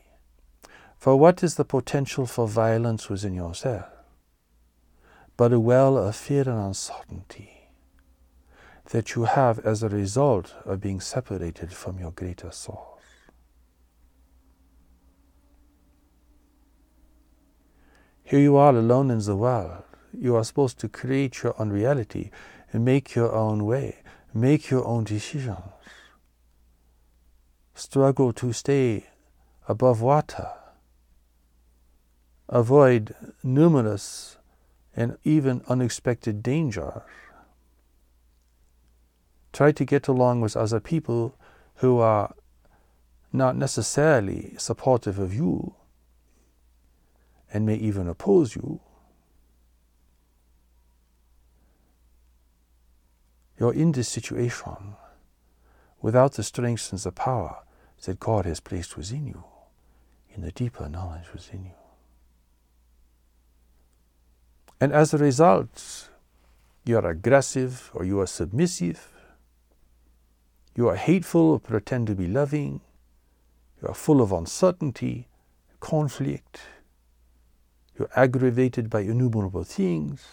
For 0.98 1.16
what 1.16 1.42
is 1.42 1.54
the 1.54 1.64
potential 1.64 2.26
for 2.26 2.46
violence 2.46 3.08
within 3.08 3.32
yourself? 3.32 3.86
But 5.38 5.54
a 5.54 5.58
well 5.58 5.96
of 5.96 6.14
fear 6.14 6.42
and 6.42 6.58
uncertainty 6.58 7.70
that 8.90 9.14
you 9.14 9.24
have 9.24 9.60
as 9.60 9.82
a 9.82 9.88
result 9.88 10.54
of 10.66 10.82
being 10.82 11.00
separated 11.00 11.72
from 11.72 11.98
your 11.98 12.10
greater 12.10 12.52
source. 12.52 12.89
Here 18.30 18.38
you 18.38 18.56
are 18.56 18.76
alone 18.76 19.10
in 19.10 19.18
the 19.18 19.34
world. 19.34 19.82
You 20.16 20.36
are 20.36 20.44
supposed 20.44 20.78
to 20.78 20.88
create 20.88 21.42
your 21.42 21.60
own 21.60 21.70
reality 21.70 22.30
and 22.72 22.84
make 22.84 23.16
your 23.16 23.32
own 23.34 23.64
way, 23.64 23.96
make 24.32 24.70
your 24.70 24.86
own 24.86 25.02
decisions. 25.02 25.58
Struggle 27.74 28.32
to 28.34 28.52
stay 28.52 29.06
above 29.66 30.00
water 30.00 30.48
avoid 32.50 33.14
numerous 33.42 34.36
and 34.94 35.16
even 35.24 35.62
unexpected 35.68 36.42
dangers. 36.42 37.02
Try 39.52 39.72
to 39.72 39.84
get 39.84 40.08
along 40.08 40.40
with 40.40 40.56
other 40.56 40.80
people 40.80 41.36
who 41.76 41.98
are 41.98 42.34
not 43.32 43.56
necessarily 43.56 44.54
supportive 44.58 45.18
of 45.18 45.32
you 45.32 45.74
and 47.52 47.66
may 47.66 47.76
even 47.76 48.08
oppose 48.08 48.54
you. 48.54 48.80
You're 53.58 53.74
in 53.74 53.92
this 53.92 54.08
situation 54.08 54.96
without 56.00 56.32
the 56.32 56.42
strength 56.42 56.92
and 56.92 57.00
the 57.00 57.12
power 57.12 57.58
that 58.04 58.18
God 58.18 58.46
has 58.46 58.60
placed 58.60 58.96
within 58.96 59.26
you, 59.26 59.44
in 60.34 60.42
the 60.42 60.52
deeper 60.52 60.88
knowledge 60.88 61.32
within 61.32 61.64
you. 61.64 61.72
And 64.80 64.92
as 64.94 65.12
a 65.12 65.18
result, 65.18 66.08
you 66.86 66.96
are 66.96 67.06
aggressive 67.06 67.90
or 67.92 68.04
you 68.04 68.18
are 68.20 68.26
submissive, 68.26 69.08
you 70.74 70.88
are 70.88 70.96
hateful 70.96 71.50
or 71.50 71.60
pretend 71.60 72.06
to 72.06 72.14
be 72.14 72.26
loving, 72.26 72.80
you 73.82 73.88
are 73.88 73.94
full 73.94 74.22
of 74.22 74.32
uncertainty, 74.32 75.28
conflict, 75.80 76.60
you're 78.00 78.08
aggravated 78.16 78.88
by 78.88 79.00
innumerable 79.00 79.62
things. 79.62 80.24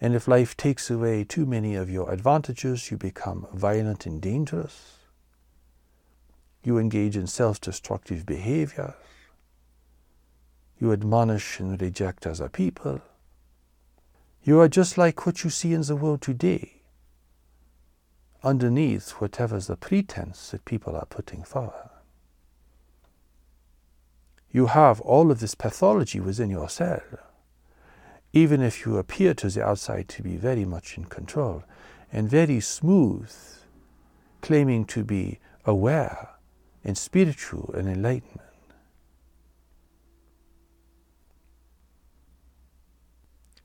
And 0.00 0.14
if 0.14 0.28
life 0.28 0.56
takes 0.56 0.88
away 0.88 1.24
too 1.24 1.44
many 1.44 1.74
of 1.74 1.90
your 1.90 2.12
advantages, 2.12 2.92
you 2.92 2.96
become 2.96 3.48
violent 3.52 4.06
and 4.06 4.22
dangerous. 4.22 4.98
You 6.62 6.78
engage 6.78 7.16
in 7.16 7.26
self 7.26 7.60
destructive 7.60 8.24
behaviors. 8.24 8.94
You 10.78 10.92
admonish 10.92 11.58
and 11.58 11.80
reject 11.82 12.24
other 12.24 12.48
people. 12.48 13.00
You 14.44 14.60
are 14.60 14.68
just 14.68 14.96
like 14.96 15.26
what 15.26 15.42
you 15.42 15.50
see 15.50 15.72
in 15.72 15.82
the 15.82 15.96
world 15.96 16.22
today, 16.22 16.82
underneath 18.44 19.10
whatever's 19.12 19.66
the 19.66 19.76
pretense 19.76 20.52
that 20.52 20.64
people 20.64 20.94
are 20.94 21.06
putting 21.06 21.42
forward 21.42 21.95
you 24.56 24.68
have 24.68 25.02
all 25.02 25.30
of 25.30 25.38
this 25.40 25.54
pathology 25.54 26.18
within 26.18 26.48
yourself, 26.48 27.02
even 28.32 28.62
if 28.62 28.86
you 28.86 28.96
appear 28.96 29.34
to 29.34 29.50
the 29.50 29.62
outside 29.62 30.08
to 30.08 30.22
be 30.22 30.34
very 30.34 30.64
much 30.64 30.96
in 30.96 31.04
control 31.04 31.62
and 32.10 32.30
very 32.30 32.58
smooth, 32.58 33.30
claiming 34.40 34.86
to 34.86 35.04
be 35.04 35.38
aware 35.66 36.30
and 36.82 36.96
spiritual 36.96 37.70
and 37.74 37.86
enlightenment. 37.86 38.48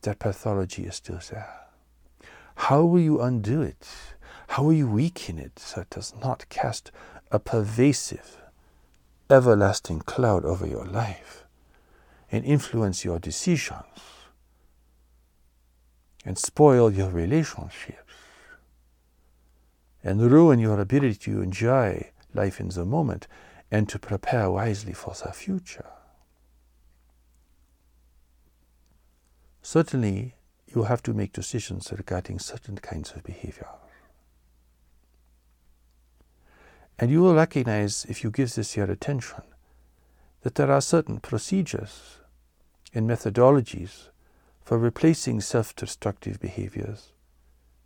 That 0.02 0.20
pathology 0.20 0.84
is 0.84 0.96
still 0.96 1.22
there. 1.30 1.68
How 2.68 2.84
will 2.84 3.00
you 3.00 3.22
undo 3.22 3.62
it? 3.62 3.88
How 4.50 4.64
will 4.64 4.74
you 4.74 4.90
weaken 4.90 5.40
it 5.40 5.58
so 5.58 5.80
it 5.82 5.90
does 5.90 6.14
not 6.22 6.50
cast 6.50 6.92
a 7.32 7.40
pervasive 7.40 8.41
everlasting 9.32 10.00
cloud 10.02 10.46
over 10.46 10.68
your 10.68 10.86
life 10.86 11.46
and 12.32 12.46
influence 12.46 13.06
your 13.06 13.20
decisions 13.20 14.00
and 16.26 16.38
spoil 16.38 16.92
your 16.92 17.10
relationships 17.10 18.14
and 20.04 20.32
ruin 20.32 20.60
your 20.60 20.80
ability 20.80 21.16
to 21.16 21.42
enjoy 21.42 22.12
life 22.34 22.60
in 22.60 22.70
the 22.70 22.86
moment 22.86 23.28
and 23.70 23.88
to 23.88 24.00
prepare 24.00 24.50
wisely 24.50 24.94
for 24.94 25.14
the 25.14 25.32
future. 25.32 25.88
Certainly, 29.62 30.36
you 30.68 30.84
have 30.84 31.04
to 31.04 31.14
make 31.14 31.34
decisions 31.34 31.92
regarding 31.92 32.40
certain 32.40 32.78
kinds 32.78 33.12
of 33.12 33.24
behavior. 33.24 33.68
And 37.00 37.10
you 37.10 37.22
will 37.22 37.36
recognize, 37.36 38.06
if 38.10 38.24
you 38.24 38.30
give 38.30 38.54
this 38.54 38.78
your 38.78 38.90
attention, 38.90 39.44
that 40.42 40.56
there 40.56 40.72
are 40.72 40.82
certain 40.82 41.20
procedures 41.20 42.18
and 42.94 43.10
methodologies 43.10 44.10
for 44.62 44.78
replacing 44.78 45.42
self 45.42 45.76
destructive 45.76 46.40
behaviors 46.40 47.14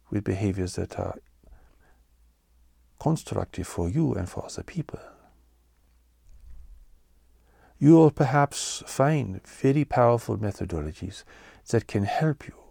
with 0.10 0.24
behaviors 0.24 0.76
that 0.76 1.00
are 1.00 1.18
constructive 3.00 3.68
for 3.68 3.90
you 3.90 4.14
and 4.14 4.30
for 4.30 4.46
other 4.46 4.64
people. 4.64 5.00
You 7.78 7.94
will 7.94 8.12
perhaps 8.12 8.84
find 8.86 9.46
very 9.46 9.86
powerful 9.86 10.38
methodologies 10.38 11.24
that 11.70 11.88
can 11.88 12.04
help 12.04 12.48
you 12.48 12.65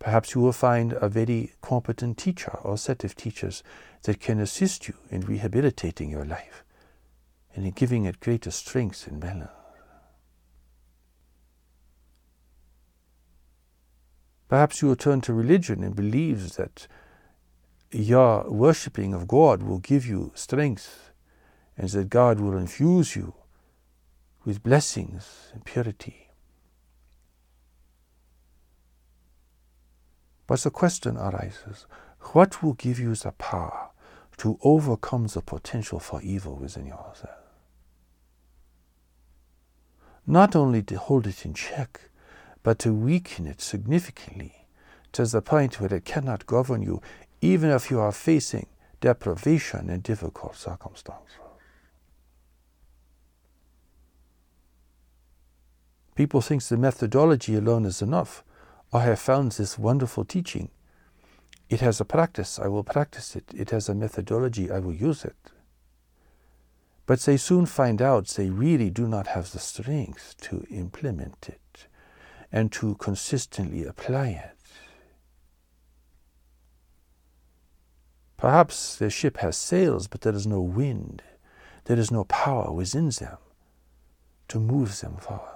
Perhaps 0.00 0.34
you 0.34 0.40
will 0.40 0.52
find 0.52 0.94
a 0.94 1.10
very 1.10 1.52
competent 1.60 2.16
teacher 2.16 2.58
or 2.62 2.78
set 2.78 3.04
of 3.04 3.14
teachers 3.14 3.62
that 4.02 4.18
can 4.18 4.40
assist 4.40 4.88
you 4.88 4.94
in 5.10 5.20
rehabilitating 5.20 6.10
your 6.10 6.24
life 6.24 6.64
and 7.54 7.66
in 7.66 7.72
giving 7.72 8.06
it 8.06 8.18
greater 8.18 8.50
strength 8.50 9.06
and 9.06 9.20
balance. 9.20 9.50
Perhaps 14.48 14.82
you 14.82 14.88
will 14.88 14.96
turn 14.96 15.20
to 15.20 15.32
religion 15.32 15.84
and 15.84 15.94
believe 15.94 16.54
that 16.54 16.88
your 17.92 18.50
worshipping 18.50 19.12
of 19.14 19.28
God 19.28 19.62
will 19.62 19.78
give 19.78 20.06
you 20.06 20.32
strength 20.34 21.12
and 21.76 21.88
that 21.90 22.08
God 22.08 22.40
will 22.40 22.56
infuse 22.56 23.14
you 23.14 23.34
with 24.44 24.62
blessings 24.62 25.50
and 25.52 25.64
purity. 25.64 26.29
But 30.50 30.62
the 30.62 30.70
question 30.72 31.16
arises 31.16 31.86
what 32.32 32.60
will 32.60 32.72
give 32.72 32.98
you 32.98 33.14
the 33.14 33.30
power 33.30 33.90
to 34.38 34.58
overcome 34.64 35.28
the 35.28 35.42
potential 35.42 36.00
for 36.00 36.20
evil 36.22 36.56
within 36.56 36.86
yourself? 36.86 37.38
Not 40.26 40.56
only 40.56 40.82
to 40.82 40.98
hold 40.98 41.28
it 41.28 41.46
in 41.46 41.54
check, 41.54 42.00
but 42.64 42.80
to 42.80 42.92
weaken 42.92 43.46
it 43.46 43.60
significantly 43.60 44.66
to 45.12 45.24
the 45.24 45.40
point 45.40 45.80
where 45.80 45.94
it 45.94 46.04
cannot 46.04 46.46
govern 46.46 46.82
you, 46.82 47.00
even 47.40 47.70
if 47.70 47.88
you 47.88 48.00
are 48.00 48.10
facing 48.10 48.66
deprivation 49.00 49.88
and 49.88 50.02
difficult 50.02 50.56
circumstances. 50.56 51.38
People 56.16 56.40
think 56.40 56.64
the 56.64 56.76
methodology 56.76 57.54
alone 57.54 57.84
is 57.84 58.02
enough, 58.02 58.42
I 58.92 59.02
have 59.04 59.20
found 59.20 59.52
this 59.52 59.78
wonderful 59.78 60.24
teaching. 60.24 60.70
It 61.68 61.80
has 61.80 62.00
a 62.00 62.04
practice, 62.04 62.58
I 62.58 62.66
will 62.66 62.82
practice 62.82 63.36
it. 63.36 63.44
It 63.54 63.70
has 63.70 63.88
a 63.88 63.94
methodology, 63.94 64.70
I 64.70 64.80
will 64.80 64.94
use 64.94 65.24
it. 65.24 65.36
But 67.06 67.20
they 67.20 67.36
soon 67.36 67.66
find 67.66 68.02
out 68.02 68.26
they 68.28 68.50
really 68.50 68.90
do 68.90 69.06
not 69.06 69.28
have 69.28 69.52
the 69.52 69.60
strength 69.60 70.34
to 70.42 70.66
implement 70.70 71.48
it 71.48 71.86
and 72.50 72.72
to 72.72 72.96
consistently 72.96 73.84
apply 73.84 74.28
it. 74.28 74.56
Perhaps 78.36 78.96
their 78.96 79.10
ship 79.10 79.36
has 79.36 79.56
sails, 79.56 80.08
but 80.08 80.22
there 80.22 80.34
is 80.34 80.46
no 80.46 80.60
wind. 80.60 81.22
There 81.84 81.98
is 81.98 82.10
no 82.10 82.24
power 82.24 82.72
within 82.72 83.10
them 83.10 83.36
to 84.48 84.58
move 84.58 85.00
them 85.00 85.16
forward. 85.16 85.49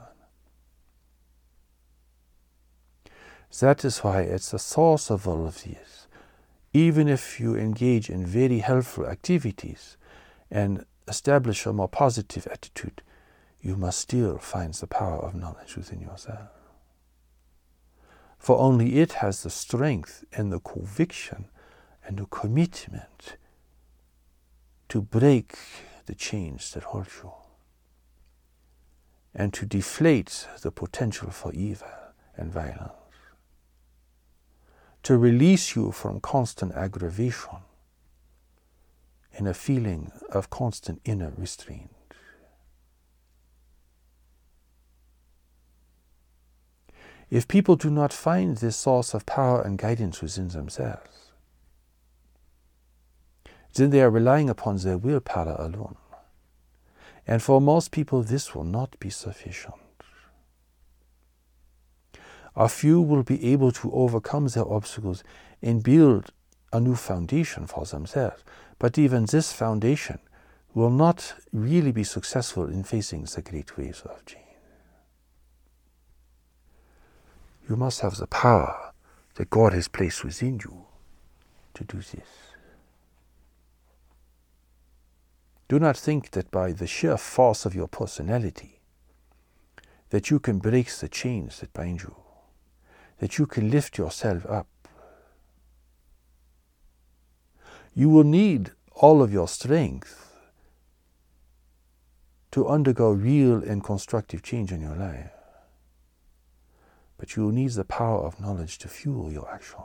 That 3.60 3.84
is 3.84 3.98
why 3.98 4.22
it's 4.22 4.50
the 4.50 4.58
source 4.58 5.10
of 5.10 5.28
all 5.28 5.46
of 5.46 5.62
these. 5.62 6.08
Even 6.72 7.06
if 7.06 7.38
you 7.38 7.54
engage 7.54 8.10
in 8.10 8.26
very 8.26 8.58
helpful 8.58 9.06
activities 9.06 9.96
and 10.50 10.84
establish 11.06 11.64
a 11.64 11.72
more 11.72 11.88
positive 11.88 12.48
attitude, 12.48 13.02
you 13.60 13.76
must 13.76 14.00
still 14.00 14.38
find 14.38 14.74
the 14.74 14.88
power 14.88 15.18
of 15.18 15.36
knowledge 15.36 15.76
within 15.76 16.00
yourself. 16.00 16.50
For 18.38 18.58
only 18.58 18.98
it 18.98 19.14
has 19.14 19.42
the 19.42 19.50
strength 19.50 20.24
and 20.32 20.52
the 20.52 20.58
conviction 20.58 21.46
and 22.04 22.18
the 22.18 22.26
commitment 22.26 23.36
to 24.88 25.00
break 25.00 25.56
the 26.06 26.14
chains 26.14 26.72
that 26.72 26.82
hold 26.82 27.06
you 27.22 27.32
and 29.32 29.54
to 29.54 29.64
deflate 29.64 30.46
the 30.60 30.72
potential 30.72 31.30
for 31.30 31.52
evil 31.52 31.88
and 32.36 32.52
violence 32.52 33.03
to 35.04 35.18
release 35.18 35.76
you 35.76 35.92
from 35.92 36.18
constant 36.18 36.72
aggravation 36.72 37.58
and 39.36 39.46
a 39.46 39.54
feeling 39.54 40.10
of 40.30 40.48
constant 40.48 41.00
inner 41.04 41.32
restraint. 41.36 41.90
If 47.30 47.46
people 47.48 47.76
do 47.76 47.90
not 47.90 48.12
find 48.12 48.56
this 48.56 48.76
source 48.76 49.12
of 49.12 49.26
power 49.26 49.60
and 49.60 49.76
guidance 49.76 50.22
within 50.22 50.48
themselves, 50.48 51.32
then 53.74 53.90
they 53.90 54.00
are 54.00 54.10
relying 54.10 54.48
upon 54.48 54.76
their 54.78 54.96
willpower 54.96 55.56
alone. 55.58 55.96
And 57.26 57.42
for 57.42 57.60
most 57.60 57.90
people, 57.90 58.22
this 58.22 58.54
will 58.54 58.64
not 58.64 58.98
be 59.00 59.10
sufficient. 59.10 59.83
A 62.56 62.68
few 62.68 63.00
will 63.00 63.22
be 63.22 63.52
able 63.52 63.72
to 63.72 63.92
overcome 63.92 64.46
their 64.48 64.66
obstacles 64.66 65.24
and 65.60 65.82
build 65.82 66.32
a 66.72 66.80
new 66.80 66.94
foundation 66.94 67.66
for 67.66 67.84
themselves. 67.84 68.42
But 68.78 68.98
even 68.98 69.26
this 69.26 69.52
foundation 69.52 70.18
will 70.74 70.90
not 70.90 71.34
really 71.52 71.92
be 71.92 72.04
successful 72.04 72.68
in 72.68 72.84
facing 72.84 73.24
the 73.24 73.42
great 73.42 73.76
waves 73.76 74.02
of 74.02 74.24
change. 74.26 74.44
You 77.68 77.76
must 77.76 78.00
have 78.00 78.16
the 78.16 78.26
power 78.26 78.92
that 79.36 79.50
God 79.50 79.72
has 79.72 79.88
placed 79.88 80.24
within 80.24 80.60
you 80.64 80.84
to 81.74 81.84
do 81.84 81.98
this. 81.98 82.28
Do 85.66 85.78
not 85.78 85.96
think 85.96 86.32
that 86.32 86.50
by 86.50 86.72
the 86.72 86.86
sheer 86.86 87.16
force 87.16 87.64
of 87.64 87.74
your 87.74 87.88
personality 87.88 88.80
that 90.10 90.30
you 90.30 90.38
can 90.38 90.58
break 90.58 90.90
the 90.90 91.08
chains 91.08 91.60
that 91.60 91.72
bind 91.72 92.02
you, 92.02 92.14
that 93.18 93.38
you 93.38 93.46
can 93.46 93.70
lift 93.70 93.98
yourself 93.98 94.44
up. 94.46 94.66
You 97.94 98.08
will 98.08 98.24
need 98.24 98.72
all 98.92 99.22
of 99.22 99.32
your 99.32 99.48
strength 99.48 100.32
to 102.50 102.68
undergo 102.68 103.10
real 103.10 103.62
and 103.62 103.82
constructive 103.82 104.42
change 104.42 104.70
in 104.72 104.80
your 104.80 104.96
life. 104.96 105.30
But 107.16 107.36
you 107.36 107.44
will 107.44 107.52
need 107.52 107.70
the 107.70 107.84
power 107.84 108.20
of 108.20 108.40
knowledge 108.40 108.78
to 108.78 108.88
fuel 108.88 109.32
your 109.32 109.52
action. 109.52 109.80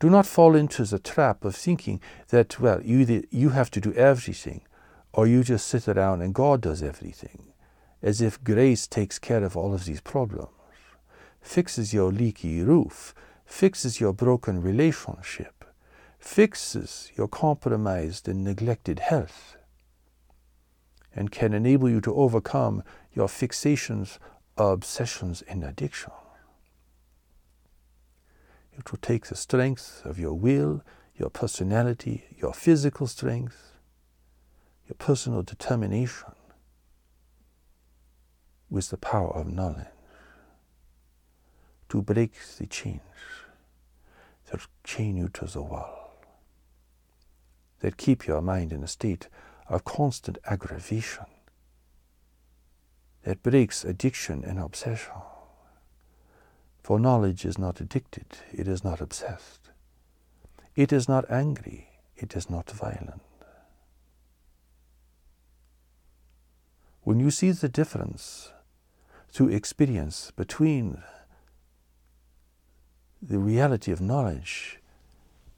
Do 0.00 0.08
not 0.08 0.26
fall 0.26 0.54
into 0.54 0.84
the 0.84 0.98
trap 0.98 1.44
of 1.44 1.56
thinking 1.56 2.00
that, 2.28 2.60
well, 2.60 2.80
you, 2.82 3.24
you 3.30 3.48
have 3.50 3.70
to 3.72 3.80
do 3.80 3.92
everything, 3.94 4.62
or 5.12 5.26
you 5.26 5.42
just 5.42 5.66
sit 5.66 5.88
around 5.88 6.22
and 6.22 6.34
God 6.34 6.60
does 6.60 6.82
everything, 6.82 7.52
as 8.02 8.20
if 8.20 8.42
grace 8.44 8.86
takes 8.86 9.18
care 9.18 9.44
of 9.44 9.56
all 9.56 9.74
of 9.74 9.84
these 9.84 10.00
problems, 10.00 10.50
fixes 11.40 11.92
your 11.92 12.12
leaky 12.12 12.62
roof, 12.62 13.14
fixes 13.44 14.00
your 14.00 14.12
broken 14.12 14.62
relationship, 14.62 15.64
fixes 16.18 17.10
your 17.16 17.28
compromised 17.28 18.28
and 18.28 18.44
neglected 18.44 19.00
health, 19.00 19.56
and 21.14 21.30
can 21.30 21.52
enable 21.52 21.88
you 21.88 22.00
to 22.00 22.14
overcome 22.14 22.82
your 23.12 23.28
fixations, 23.28 24.18
obsessions, 24.56 25.42
and 25.42 25.64
addictions. 25.64 26.12
It 28.76 28.92
will 28.92 28.98
take 29.02 29.26
the 29.26 29.34
strength 29.34 30.02
of 30.04 30.20
your 30.20 30.34
will, 30.34 30.84
your 31.16 31.30
personality, 31.30 32.24
your 32.36 32.52
physical 32.52 33.08
strength, 33.08 33.72
your 34.86 34.94
personal 34.94 35.42
determination 35.42 36.32
with 38.70 38.90
the 38.90 38.96
power 38.96 39.30
of 39.34 39.50
knowledge 39.50 39.86
to 41.88 42.02
break 42.02 42.32
the 42.58 42.66
chains 42.66 43.00
that 44.50 44.66
chain 44.84 45.16
you 45.16 45.28
to 45.28 45.46
the 45.46 45.62
wall, 45.62 46.20
that 47.80 47.96
keep 47.96 48.26
your 48.26 48.40
mind 48.40 48.72
in 48.72 48.82
a 48.82 48.88
state 48.88 49.28
of 49.68 49.84
constant 49.84 50.38
aggravation, 50.46 51.26
that 53.24 53.42
breaks 53.42 53.84
addiction 53.84 54.44
and 54.44 54.58
obsession. 54.58 55.12
For 56.82 56.98
knowledge 56.98 57.44
is 57.44 57.58
not 57.58 57.80
addicted, 57.80 58.38
it 58.52 58.66
is 58.66 58.82
not 58.82 59.00
obsessed. 59.00 59.70
It 60.74 60.92
is 60.92 61.08
not 61.08 61.30
angry, 61.30 61.88
it 62.16 62.34
is 62.34 62.48
not 62.48 62.70
violent. 62.70 63.20
When 67.02 67.20
you 67.20 67.30
see 67.30 67.50
the 67.50 67.68
difference 67.68 68.52
through 69.38 69.50
experience 69.50 70.32
between 70.34 71.00
the 73.22 73.38
reality 73.38 73.92
of 73.92 74.00
knowledge 74.00 74.80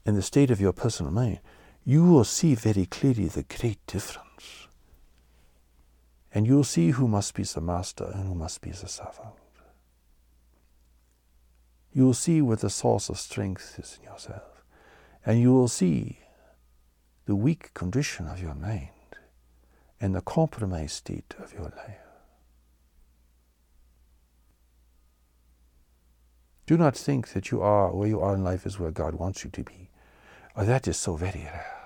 and 0.05 0.15
the 0.15 0.21
state 0.21 0.51
of 0.51 0.61
your 0.61 0.71
personal 0.71 1.11
mind, 1.11 1.39
you 1.83 2.05
will 2.05 2.23
see 2.23 2.53
very 2.53 2.85
clearly 2.85 3.27
the 3.27 3.41
great 3.41 3.79
difference. 3.87 4.67
And 6.31 6.45
you'll 6.45 6.63
see 6.63 6.91
who 6.91 7.07
must 7.07 7.33
be 7.33 7.41
the 7.41 7.59
master 7.59 8.05
and 8.13 8.27
who 8.27 8.35
must 8.35 8.61
be 8.61 8.69
the 8.69 8.87
servant 8.87 9.33
you 11.93 12.05
will 12.05 12.13
see 12.13 12.41
where 12.41 12.57
the 12.57 12.69
source 12.69 13.09
of 13.09 13.19
strength 13.19 13.77
is 13.77 13.99
in 13.99 14.09
yourself. 14.09 14.63
And 15.25 15.41
you 15.41 15.51
will 15.51 15.67
see 15.67 16.19
the 17.25 17.35
weak 17.35 17.73
condition 17.73 18.27
of 18.27 18.41
your 18.41 18.55
mind 18.55 18.89
and 19.99 20.15
the 20.15 20.21
compromised 20.21 20.91
state 20.91 21.35
of 21.37 21.53
your 21.53 21.63
life. 21.63 22.10
Do 26.65 26.77
not 26.77 26.95
think 26.95 27.29
that 27.29 27.51
you 27.51 27.61
are 27.61 27.91
where 27.91 28.07
you 28.07 28.19
are 28.21 28.35
in 28.35 28.43
life 28.43 28.65
is 28.65 28.79
where 28.79 28.91
God 28.91 29.15
wants 29.15 29.43
you 29.43 29.49
to 29.51 29.63
be. 29.63 29.89
Oh, 30.55 30.65
that 30.65 30.87
is 30.87 30.97
so 30.97 31.15
very 31.15 31.41
rare. 31.41 31.81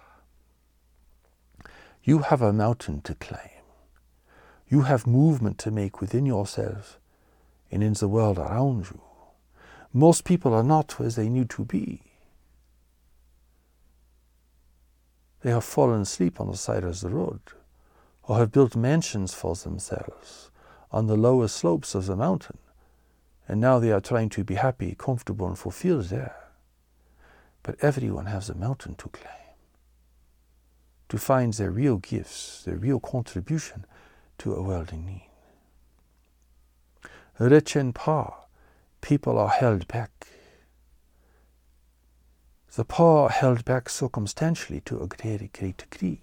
You 2.04 2.20
have 2.20 2.42
a 2.42 2.54
mountain 2.54 3.02
to 3.02 3.16
climb. 3.16 3.50
You 4.68 4.82
have 4.82 5.08
movement 5.08 5.58
to 5.60 5.72
make 5.72 6.02
within 6.02 6.26
yourself 6.26 7.00
and 7.72 7.84
in 7.84 7.94
the 7.94 8.08
world 8.08 8.38
around 8.38 8.86
you. 8.92 9.02
Most 9.94 10.24
people 10.24 10.54
are 10.54 10.64
not 10.64 11.00
where 11.00 11.10
they 11.10 11.30
need 11.30 11.50
to 11.52 11.64
be. 11.66 12.02
They 15.42 15.52
have 15.52 15.64
fallen 15.64 16.02
asleep 16.02 16.42
on 16.42 16.50
the 16.50 16.58
side 16.58 16.84
of 16.84 17.00
the 17.02 17.10
road 17.10 17.40
or 18.24 18.38
have 18.38 18.52
built 18.52 18.76
mansions 18.76 19.34
for 19.34 19.56
themselves 19.56 20.50
on 20.92 21.08
the 21.08 21.16
lower 21.16 21.48
slopes 21.48 21.94
of 21.94 22.08
the 22.08 22.16
mountain. 22.16 22.58
And 23.48 23.62
now 23.62 23.80
they 23.80 23.92
are 23.92 24.02
trying 24.02 24.30
to 24.30 24.44
be 24.44 24.56
happy, 24.56 24.96
comfortable, 24.98 25.48
and 25.48 25.58
fulfilled 25.58 26.06
there. 26.06 26.36
But 27.64 27.76
everyone 27.82 28.26
has 28.26 28.50
a 28.50 28.56
mountain 28.56 28.96
to 28.96 29.10
climb 29.10 29.46
to 31.10 31.18
find 31.18 31.54
their 31.54 31.72
real 31.72 31.98
gifts, 31.98 32.64
their 32.64 32.76
real 32.76 33.00
contribution 33.00 33.86
to 34.38 34.54
a 34.54 34.62
world 34.62 34.92
in 34.92 35.06
need. 35.06 35.30
Rich 37.40 37.76
and 37.76 37.94
power 37.94 38.34
people 39.02 39.38
are 39.38 39.50
held 39.50 39.88
back. 39.88 40.28
The 42.76 42.86
poor 42.86 43.30
held 43.30 43.64
back 43.64 43.90
circumstantially 43.90 44.82
to 44.82 44.98
a 44.98 45.08
very 45.22 45.50
great 45.58 45.78
degree. 45.78 46.22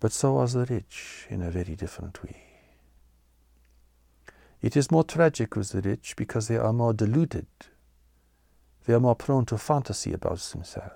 But 0.00 0.12
so 0.12 0.38
are 0.38 0.48
the 0.48 0.66
rich 0.66 1.26
in 1.30 1.42
a 1.42 1.50
very 1.50 1.76
different 1.76 2.22
way. 2.22 2.45
It 4.62 4.76
is 4.76 4.90
more 4.90 5.04
tragic 5.04 5.54
with 5.56 5.70
the 5.70 5.82
rich 5.82 6.16
because 6.16 6.48
they 6.48 6.56
are 6.56 6.72
more 6.72 6.92
deluded. 6.92 7.46
They 8.84 8.94
are 8.94 9.00
more 9.00 9.16
prone 9.16 9.44
to 9.46 9.58
fantasy 9.58 10.12
about 10.12 10.38
themselves. 10.38 10.94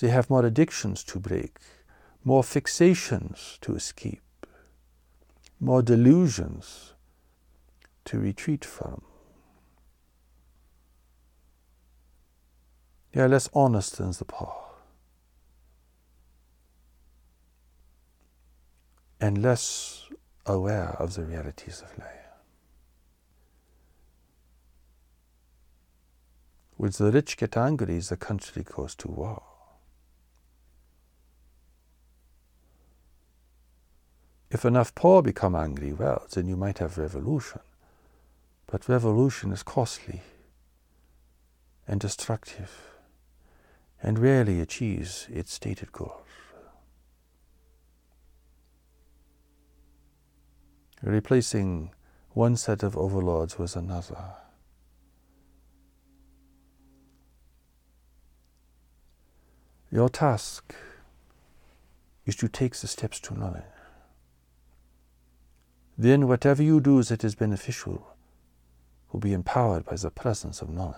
They 0.00 0.08
have 0.08 0.30
more 0.30 0.44
addictions 0.44 1.04
to 1.04 1.20
break, 1.20 1.58
more 2.24 2.42
fixations 2.42 3.58
to 3.60 3.74
escape, 3.74 4.46
more 5.58 5.82
delusions 5.82 6.94
to 8.06 8.18
retreat 8.18 8.64
from. 8.64 9.02
They 13.12 13.20
are 13.20 13.28
less 13.28 13.48
honest 13.52 13.98
than 13.98 14.12
the 14.12 14.24
poor. 14.24 14.54
And 19.20 19.42
less 19.42 20.09
aware 20.46 20.96
of 20.98 21.14
the 21.14 21.24
realities 21.24 21.82
of 21.82 21.98
life. 21.98 22.20
When 26.76 26.90
the 26.90 27.12
rich 27.12 27.36
get 27.36 27.56
angry, 27.56 27.98
the 27.98 28.16
country 28.16 28.62
goes 28.62 28.94
to 28.96 29.08
war. 29.08 29.42
If 34.50 34.64
enough 34.64 34.94
poor 34.94 35.22
become 35.22 35.54
angry, 35.54 35.92
well, 35.92 36.26
then 36.32 36.48
you 36.48 36.56
might 36.56 36.78
have 36.78 36.98
revolution. 36.98 37.60
But 38.66 38.88
revolution 38.88 39.52
is 39.52 39.62
costly 39.62 40.22
and 41.86 42.00
destructive 42.00 42.70
and 44.02 44.18
rarely 44.18 44.60
achieves 44.60 45.26
its 45.30 45.52
stated 45.52 45.92
goals. 45.92 46.29
Replacing 51.02 51.92
one 52.32 52.56
set 52.56 52.82
of 52.82 52.96
overlords 52.96 53.58
with 53.58 53.74
another. 53.74 54.34
Your 59.90 60.08
task 60.08 60.74
is 62.26 62.36
to 62.36 62.48
take 62.48 62.76
the 62.76 62.86
steps 62.86 63.18
to 63.20 63.38
knowledge. 63.38 63.64
Then, 65.98 66.28
whatever 66.28 66.62
you 66.62 66.80
do 66.80 67.02
that 67.02 67.24
is 67.24 67.34
beneficial 67.34 68.14
will 69.10 69.20
be 69.20 69.32
empowered 69.32 69.84
by 69.84 69.96
the 69.96 70.10
presence 70.10 70.62
of 70.62 70.70
knowledge. 70.70 70.96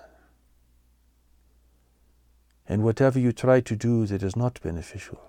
And 2.68 2.84
whatever 2.84 3.18
you 3.18 3.32
try 3.32 3.60
to 3.60 3.76
do 3.76 4.06
that 4.06 4.22
is 4.22 4.36
not 4.36 4.60
beneficial 4.62 5.20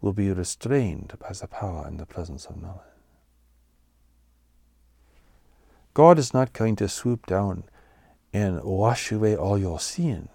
will 0.00 0.12
be 0.12 0.30
restrained 0.32 1.14
by 1.18 1.32
the 1.32 1.46
power 1.46 1.84
and 1.86 1.98
the 1.98 2.06
presence 2.06 2.46
of 2.46 2.60
knowledge. 2.60 2.95
God 5.96 6.18
is 6.18 6.34
not 6.34 6.52
going 6.52 6.76
to 6.76 6.90
swoop 6.90 7.24
down 7.24 7.64
and 8.30 8.62
wash 8.62 9.10
away 9.10 9.34
all 9.34 9.56
your 9.56 9.80
sins 9.80 10.28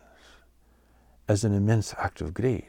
as 1.28 1.43
an 1.43 1.54
immense 1.54 1.93
act 2.00 2.19
of 2.19 2.34
grace. 2.34 2.63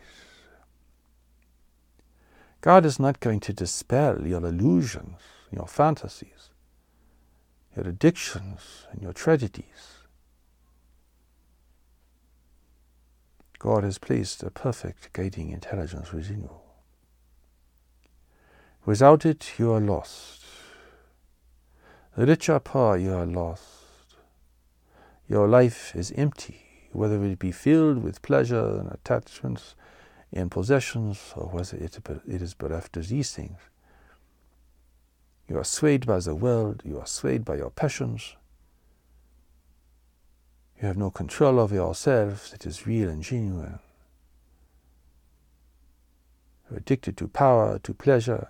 God 2.61 2.85
is 2.85 3.01
not 3.01 3.19
going 3.19 3.41
to 3.41 3.55
dispel 3.55 4.27
your 4.27 4.45
illusions, 4.45 5.17
your 5.51 5.67
fantasies, 5.67 6.51
your 7.75 7.89
addictions, 7.89 8.87
and 8.91 9.01
your 9.01 9.15
tragedies. 9.15 10.05
God 13.59 13.85
has 13.85 13.97
placed 13.97 14.43
a 14.43 14.51
perfect 14.51 15.15
guiding 15.15 15.49
intelligence 15.49 16.13
within 16.13 16.43
you. 16.43 16.57
Without 18.85 19.25
it, 19.25 19.53
you 19.59 19.73
are 19.73 19.81
lost. 19.81 20.42
Rich 22.15 22.51
or 22.51 22.61
poor, 22.61 22.99
you 22.99 23.15
are 23.15 23.25
lost. 23.25 23.65
Your 25.29 25.49
life 25.49 25.97
is 25.97 26.13
empty, 26.13 26.89
whether 26.93 27.25
it 27.25 27.39
be 27.39 27.53
filled 27.53 28.03
with 28.03 28.21
pleasure 28.21 28.81
and 28.81 28.93
attachments 28.93 29.75
and 30.31 30.51
possessions, 30.51 31.33
or 31.35 31.47
whether 31.47 31.79
it 31.79 32.43
is 32.43 32.53
bereft 32.53 32.99
of 32.99 33.09
these 33.09 33.33
things. 33.33 33.57
You 35.49 35.57
are 35.59 35.65
swayed 35.65 36.07
by 36.07 36.21
the 36.21 36.35
world, 36.35 36.83
you 36.85 37.01
are 37.01 37.07
swayed 37.07 37.47
by 37.47 37.57
your 37.57 37.71
passions. 37.71 38.37
You 40.79 40.87
have 40.89 40.99
no 40.99 41.11
control 41.11 41.59
over 41.59 41.75
yourself 41.75 42.51
that 42.51 42.67
is 42.67 42.87
real 42.87 43.09
and 43.09 43.23
genuine. 43.23 43.79
You're 46.69 46.81
addicted 46.81 47.17
to 47.17 47.29
power, 47.29 47.79
to 47.79 47.95
pleasure, 47.95 48.49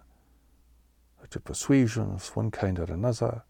to 1.31 1.41
persuasion 1.41 2.11
of 2.15 2.37
one 2.37 2.51
kind 2.51 2.81
or 2.81 2.85
another. 2.85 3.45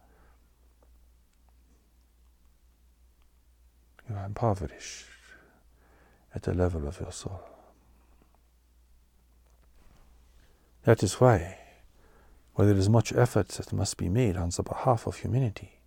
You 4.09 4.17
are 4.17 4.27
impoverished 4.27 5.07
at 6.35 6.43
the 6.43 6.55
level 6.55 6.87
of 6.87 7.01
your 7.01 7.13
soul. 7.13 7.43
That 10.85 11.03
is 11.03 11.15
why, 11.15 11.59
while 12.55 12.67
there 12.67 12.77
is 12.77 12.89
much 12.89 13.13
effort 13.13 13.49
that 13.49 13.73
must 13.73 13.97
be 13.97 14.09
made 14.09 14.37
on 14.37 14.51
the 14.51 14.63
behalf 14.63 15.07
of 15.07 15.17
humanity, 15.17 15.79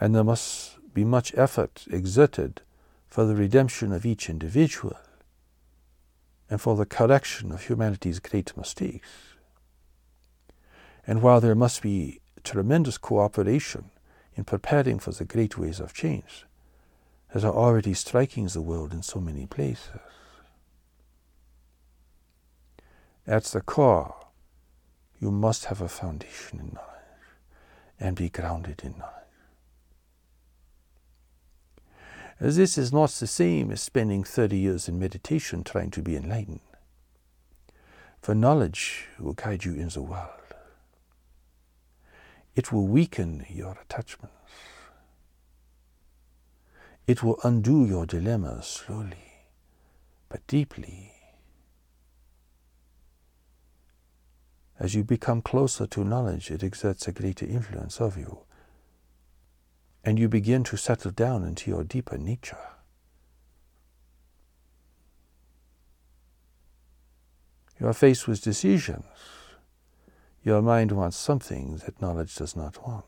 and 0.00 0.14
there 0.14 0.24
must 0.24 0.78
be 0.92 1.04
much 1.04 1.32
effort 1.36 1.84
exerted 1.90 2.62
for 3.06 3.24
the 3.24 3.36
redemption 3.36 3.92
of 3.92 4.04
each 4.04 4.28
individual 4.28 4.96
and 6.48 6.60
for 6.60 6.74
the 6.74 6.86
correction 6.86 7.52
of 7.52 7.66
humanity's 7.66 8.18
great 8.18 8.56
mistakes. 8.56 9.08
And 11.06 11.22
while 11.22 11.40
there 11.40 11.54
must 11.54 11.82
be 11.82 12.20
tremendous 12.42 12.98
cooperation 12.98 13.90
in 14.34 14.44
preparing 14.44 14.98
for 14.98 15.12
the 15.12 15.24
great 15.24 15.56
waves 15.56 15.80
of 15.80 15.94
change 15.94 16.44
that 17.32 17.44
are 17.44 17.54
already 17.54 17.94
striking 17.94 18.46
the 18.46 18.62
world 18.62 18.92
in 18.92 19.02
so 19.02 19.20
many 19.20 19.46
places, 19.46 19.90
at 23.26 23.44
the 23.44 23.60
core, 23.60 24.16
you 25.20 25.30
must 25.30 25.66
have 25.66 25.80
a 25.80 25.88
foundation 25.88 26.58
in 26.58 26.72
knowledge 26.74 26.90
and 28.00 28.16
be 28.16 28.28
grounded 28.28 28.80
in 28.82 28.92
knowledge. 28.98 29.14
This 32.40 32.78
is 32.78 32.90
not 32.90 33.10
the 33.10 33.26
same 33.26 33.70
as 33.70 33.82
spending 33.82 34.24
30 34.24 34.56
years 34.56 34.88
in 34.88 34.98
meditation 34.98 35.62
trying 35.62 35.90
to 35.90 36.00
be 36.00 36.16
enlightened. 36.16 36.60
For 38.22 38.34
knowledge 38.34 39.08
will 39.18 39.34
guide 39.34 39.64
you 39.64 39.74
in 39.74 39.90
the 39.90 40.00
world. 40.02 40.30
It 42.56 42.72
will 42.72 42.86
weaken 42.86 43.44
your 43.48 43.78
attachments. 43.82 44.34
It 47.10 47.24
will 47.24 47.40
undo 47.42 47.84
your 47.84 48.06
dilemma 48.06 48.62
slowly, 48.62 49.48
but 50.28 50.46
deeply. 50.46 51.12
As 54.78 54.94
you 54.94 55.02
become 55.02 55.42
closer 55.42 55.88
to 55.88 56.04
knowledge, 56.04 56.52
it 56.52 56.62
exerts 56.62 57.08
a 57.08 57.12
greater 57.12 57.46
influence 57.46 58.00
over 58.00 58.20
you 58.20 58.38
and 60.04 60.18
you 60.20 60.28
begin 60.28 60.62
to 60.64 60.76
settle 60.76 61.10
down 61.10 61.44
into 61.44 61.70
your 61.70 61.84
deeper 61.84 62.16
nature. 62.16 62.68
You 67.80 67.88
are 67.88 67.92
faced 67.92 68.28
with 68.28 68.42
decisions. 68.42 69.04
Your 70.44 70.62
mind 70.62 70.92
wants 70.92 71.16
something 71.16 71.78
that 71.84 72.00
knowledge 72.00 72.34
does 72.36 72.54
not 72.54 72.86
want. 72.86 73.04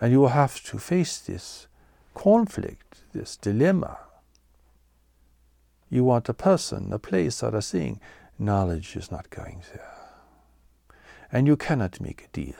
And 0.00 0.12
you 0.12 0.20
will 0.20 0.28
have 0.28 0.62
to 0.64 0.78
face 0.78 1.18
this 1.18 1.67
conflict, 2.18 3.04
this 3.12 3.36
dilemma. 3.36 3.96
You 5.88 6.02
want 6.02 6.28
a 6.28 6.34
person, 6.34 6.92
a 6.92 6.98
place, 6.98 7.44
or 7.44 7.54
a 7.54 7.62
thing. 7.62 8.00
Knowledge 8.38 8.96
is 8.96 9.10
not 9.10 9.30
going 9.30 9.62
there. 9.72 9.94
And 11.30 11.46
you 11.46 11.56
cannot 11.56 12.00
make 12.00 12.24
a 12.24 12.28
deal. 12.32 12.56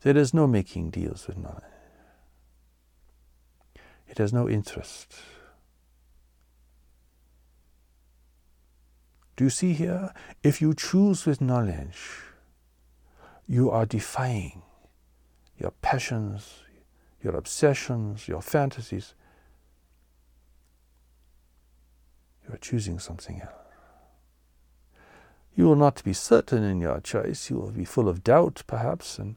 There 0.00 0.16
is 0.16 0.32
no 0.32 0.46
making 0.46 0.90
deals 0.90 1.26
with 1.26 1.36
knowledge. 1.36 1.64
It 4.08 4.16
has 4.16 4.32
no 4.32 4.48
interest. 4.48 5.14
Do 9.36 9.44
you 9.44 9.50
see 9.50 9.74
here? 9.74 10.14
If 10.42 10.62
you 10.62 10.74
choose 10.74 11.26
with 11.26 11.42
knowledge, 11.42 12.00
you 13.46 13.70
are 13.70 13.84
defying 13.84 14.62
your 15.58 15.72
passions, 15.82 16.59
your 17.22 17.36
obsessions, 17.36 18.28
your 18.28 18.42
fantasies. 18.42 19.14
You 22.46 22.54
are 22.54 22.58
choosing 22.58 22.98
something 22.98 23.40
else. 23.40 23.52
You 25.54 25.64
will 25.64 25.76
not 25.76 26.02
be 26.04 26.12
certain 26.12 26.62
in 26.62 26.80
your 26.80 27.00
choice. 27.00 27.50
You 27.50 27.56
will 27.56 27.70
be 27.70 27.84
full 27.84 28.08
of 28.08 28.24
doubt, 28.24 28.62
perhaps, 28.66 29.18
and 29.18 29.36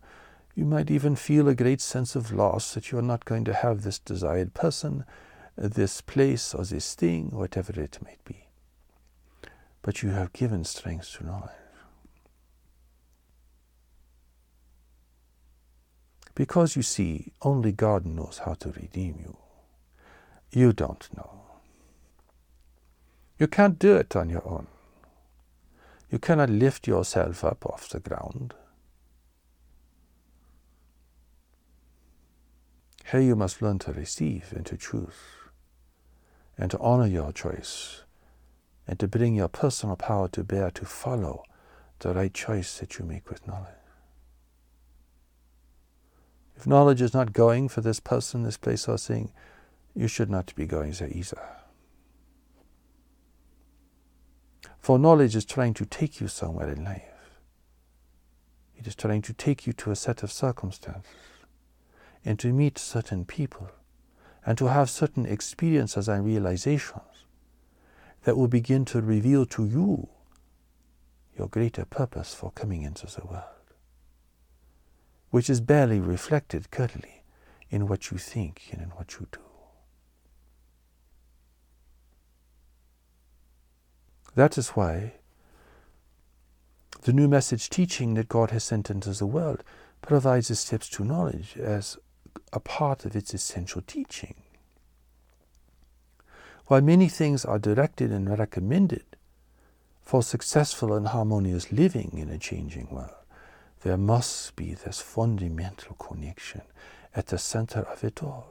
you 0.55 0.65
might 0.65 0.91
even 0.91 1.15
feel 1.15 1.49
a 1.49 1.55
great 1.55 1.81
sense 1.81 2.15
of 2.15 2.31
loss 2.31 2.73
that 2.73 2.91
you 2.91 2.97
are 2.97 3.03
not 3.03 3.25
going 3.25 3.43
to 3.45 3.53
have 3.53 3.81
this 3.81 3.99
desired 3.99 4.53
person, 4.53 5.03
this 5.57 6.01
place, 6.01 6.53
or 6.53 6.63
this 6.63 6.95
thing, 6.95 7.31
whatever 7.31 7.79
it 7.79 7.97
might 8.03 8.23
be. 8.23 8.47
But 9.81 10.01
you 10.01 10.09
have 10.09 10.31
given 10.31 10.63
strength 10.63 11.11
to 11.17 11.25
knowledge. 11.25 11.62
Because 16.35 16.75
you 16.75 16.81
see, 16.81 17.33
only 17.41 17.71
God 17.71 18.05
knows 18.05 18.41
how 18.45 18.53
to 18.55 18.71
redeem 18.71 19.17
you. 19.19 19.37
You 20.51 20.73
don't 20.73 21.07
know. 21.15 21.41
You 23.37 23.47
can't 23.47 23.77
do 23.77 23.95
it 23.95 24.15
on 24.15 24.29
your 24.29 24.47
own. 24.47 24.67
You 26.09 26.19
cannot 26.19 26.49
lift 26.49 26.87
yourself 26.87 27.43
up 27.43 27.65
off 27.65 27.89
the 27.89 27.99
ground. 27.99 28.53
Here 33.11 33.21
you 33.21 33.35
must 33.35 33.61
learn 33.61 33.79
to 33.79 33.93
receive 33.93 34.53
and 34.55 34.65
to 34.67 34.77
choose, 34.77 35.13
and 36.57 36.71
to 36.71 36.79
honor 36.79 37.07
your 37.07 37.31
choice, 37.31 38.03
and 38.87 38.99
to 38.99 39.07
bring 39.07 39.35
your 39.35 39.49
personal 39.49 39.95
power 39.95 40.27
to 40.29 40.43
bear 40.43 40.71
to 40.71 40.85
follow 40.85 41.43
the 41.99 42.13
right 42.13 42.33
choice 42.33 42.79
that 42.79 42.97
you 42.97 43.05
make 43.05 43.29
with 43.29 43.45
knowledge. 43.47 43.82
If 46.55 46.67
knowledge 46.67 47.01
is 47.01 47.13
not 47.13 47.33
going 47.33 47.69
for 47.69 47.81
this 47.81 47.99
person, 47.99 48.43
this 48.43 48.57
place, 48.57 48.87
or 48.87 48.97
thing, 48.97 49.31
you 49.95 50.07
should 50.07 50.29
not 50.29 50.53
be 50.55 50.65
going 50.65 50.91
there 50.91 51.09
either. 51.11 51.41
For 54.79 54.99
knowledge 54.99 55.35
is 55.35 55.45
trying 55.45 55.73
to 55.75 55.85
take 55.85 56.19
you 56.19 56.27
somewhere 56.27 56.69
in 56.69 56.83
life. 56.83 57.03
It 58.75 58.87
is 58.87 58.95
trying 58.95 59.21
to 59.23 59.33
take 59.33 59.65
you 59.65 59.73
to 59.73 59.91
a 59.91 59.95
set 59.95 60.23
of 60.23 60.31
circumstances 60.31 61.09
and 62.25 62.37
to 62.39 62.51
meet 62.51 62.77
certain 62.77 63.23
people 63.23 63.69
and 64.45 64.57
to 64.57 64.67
have 64.67 64.89
certain 64.89 65.25
experiences 65.25 66.09
and 66.09 66.25
realizations 66.25 67.25
that 68.23 68.37
will 68.37 68.47
begin 68.47 68.83
to 68.85 69.01
reveal 69.01 69.45
to 69.45 69.65
you 69.65 70.09
your 71.37 71.47
greater 71.47 71.85
purpose 71.85 72.33
for 72.33 72.51
coming 72.51 72.83
into 72.83 73.07
the 73.07 73.25
world, 73.25 73.43
which 75.33 75.49
is 75.49 75.61
barely 75.61 75.99
reflected 75.99 76.69
clearly 76.69 77.23
in 77.71 77.87
what 77.87 78.11
you 78.11 78.19
think 78.19 78.69
and 78.71 78.79
in 78.79 78.89
what 78.89 79.13
you 79.13 79.25
do. 79.31 79.39
That 84.35 84.59
is 84.59 84.69
why 84.69 85.13
the 87.01 87.13
new 87.13 87.27
message 87.27 87.71
teaching 87.71 88.13
that 88.13 88.29
God 88.29 88.51
has 88.51 88.63
sent 88.63 88.91
into 88.91 89.09
the 89.09 89.25
world 89.25 89.63
provides 90.03 90.49
the 90.49 90.55
steps 90.55 90.87
to 90.89 91.03
knowledge 91.03 91.57
as 91.57 91.97
a 92.53 92.59
part 92.59 93.03
of 93.03 93.15
its 93.15 93.33
essential 93.33 93.81
teaching. 93.81 94.35
While 96.67 96.81
many 96.81 97.09
things 97.09 97.43
are 97.43 97.57
directed 97.57 98.11
and 98.11 98.37
recommended 98.37 99.17
for 100.03 100.21
successful 100.21 100.93
and 100.93 101.07
harmonious 101.07 101.71
living 101.71 102.19
in 102.19 102.29
a 102.29 102.37
changing 102.37 102.87
world, 102.91 103.22
there 103.83 103.97
must 103.97 104.55
be 104.55 104.73
this 104.73 105.01
fundamental 105.01 105.95
connection 105.95 106.61
at 107.13 107.27
the 107.27 107.37
center 107.37 107.81
of 107.81 108.03
it 108.03 108.23
all. 108.23 108.47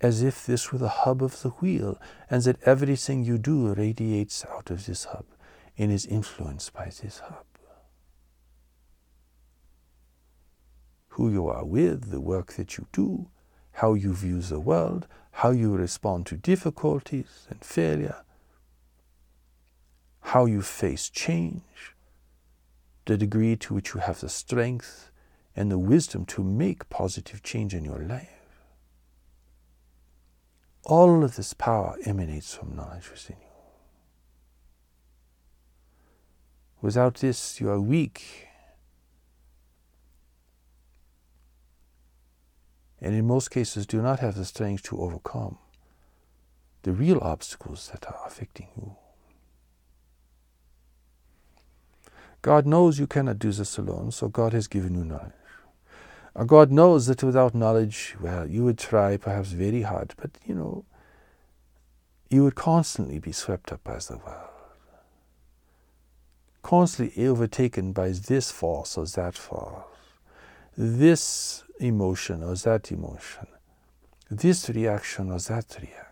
As 0.00 0.22
if 0.22 0.46
this 0.46 0.72
were 0.72 0.78
the 0.78 0.88
hub 0.88 1.22
of 1.22 1.42
the 1.42 1.50
wheel, 1.50 2.00
and 2.30 2.42
that 2.44 2.62
everything 2.62 3.24
you 3.24 3.36
do 3.36 3.74
radiates 3.74 4.44
out 4.46 4.70
of 4.70 4.86
this 4.86 5.04
hub 5.04 5.26
and 5.76 5.92
is 5.92 6.06
influenced 6.06 6.72
by 6.72 6.86
this 6.86 7.18
hub. 7.18 7.44
Who 11.08 11.30
you 11.30 11.48
are 11.48 11.64
with, 11.64 12.10
the 12.10 12.20
work 12.20 12.54
that 12.54 12.78
you 12.78 12.86
do, 12.92 13.28
how 13.72 13.94
you 13.94 14.14
view 14.14 14.40
the 14.40 14.60
world, 14.60 15.06
how 15.32 15.50
you 15.50 15.76
respond 15.76 16.26
to 16.26 16.36
difficulties 16.36 17.46
and 17.50 17.62
failure, 17.62 18.24
how 20.20 20.46
you 20.46 20.62
face 20.62 21.10
change, 21.10 21.94
the 23.08 23.16
degree 23.16 23.56
to 23.56 23.72
which 23.72 23.94
you 23.94 24.00
have 24.00 24.20
the 24.20 24.28
strength 24.28 25.10
and 25.56 25.70
the 25.72 25.78
wisdom 25.78 26.26
to 26.26 26.44
make 26.44 26.90
positive 26.90 27.42
change 27.42 27.72
in 27.72 27.82
your 27.82 28.00
life. 28.00 28.28
All 30.84 31.24
of 31.24 31.36
this 31.36 31.54
power 31.54 31.96
emanates 32.04 32.54
from 32.54 32.76
knowledge 32.76 33.10
within 33.10 33.36
you. 33.40 33.46
Without 36.82 37.14
this, 37.14 37.58
you 37.58 37.70
are 37.70 37.80
weak. 37.80 38.46
And 43.00 43.14
in 43.14 43.26
most 43.26 43.50
cases, 43.50 43.86
do 43.86 44.02
not 44.02 44.20
have 44.20 44.34
the 44.34 44.44
strength 44.44 44.82
to 44.84 45.00
overcome 45.00 45.56
the 46.82 46.92
real 46.92 47.20
obstacles 47.22 47.88
that 47.88 48.06
are 48.06 48.20
affecting 48.26 48.68
you. 48.76 48.96
God 52.42 52.66
knows 52.66 52.98
you 52.98 53.06
cannot 53.06 53.38
do 53.38 53.50
this 53.50 53.78
alone, 53.78 54.12
so 54.12 54.28
God 54.28 54.52
has 54.52 54.68
given 54.68 54.94
you 54.94 55.04
knowledge. 55.04 55.32
Uh, 56.36 56.44
God 56.44 56.70
knows 56.70 57.06
that 57.06 57.22
without 57.22 57.54
knowledge, 57.54 58.14
well, 58.20 58.46
you 58.46 58.64
would 58.64 58.78
try 58.78 59.16
perhaps 59.16 59.50
very 59.50 59.82
hard, 59.82 60.14
but 60.16 60.30
you 60.46 60.54
know, 60.54 60.84
you 62.30 62.44
would 62.44 62.54
constantly 62.54 63.18
be 63.18 63.32
swept 63.32 63.72
up 63.72 63.82
by 63.82 63.96
the 63.98 64.18
world. 64.18 64.50
Constantly 66.62 67.26
overtaken 67.26 67.92
by 67.92 68.10
this 68.10 68.50
force 68.50 68.96
or 68.96 69.06
that 69.06 69.34
force, 69.34 69.84
this 70.76 71.64
emotion 71.80 72.42
or 72.42 72.54
that 72.54 72.92
emotion, 72.92 73.46
this 74.30 74.68
reaction 74.68 75.32
or 75.32 75.38
that 75.38 75.76
reaction. 75.80 76.07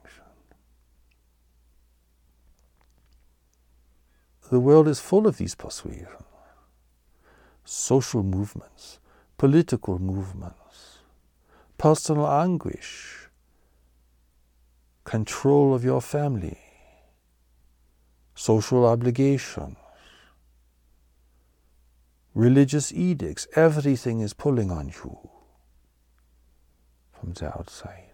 The 4.50 4.60
world 4.60 4.86
is 4.86 5.00
full 5.00 5.26
of 5.26 5.38
these 5.38 5.54
persuasions 5.54 6.22
social 7.64 8.22
movements, 8.22 9.00
political 9.38 9.98
movements, 9.98 10.98
personal 11.78 12.28
anguish, 12.28 13.28
control 15.02 15.74
of 15.74 15.82
your 15.82 16.00
family, 16.00 16.58
social 18.36 18.86
obligations, 18.86 19.76
religious 22.34 22.92
edicts, 22.92 23.48
everything 23.56 24.20
is 24.20 24.32
pulling 24.32 24.70
on 24.70 24.88
you 24.88 25.28
from 27.12 27.32
the 27.32 27.46
outside. 27.46 28.10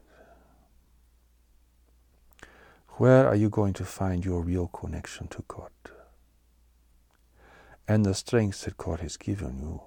Where 2.97 3.29
are 3.29 3.35
you 3.35 3.51
going 3.51 3.75
to 3.75 3.85
find 3.85 4.25
your 4.25 4.43
real 4.43 4.69
connection 4.69 5.29
to 5.29 5.45
God 5.47 5.71
and 7.87 8.05
the 8.05 8.15
strength 8.15 8.63
that 8.65 8.77
God 8.77 9.01
has 9.01 9.17
given 9.17 9.59
you? 9.59 9.81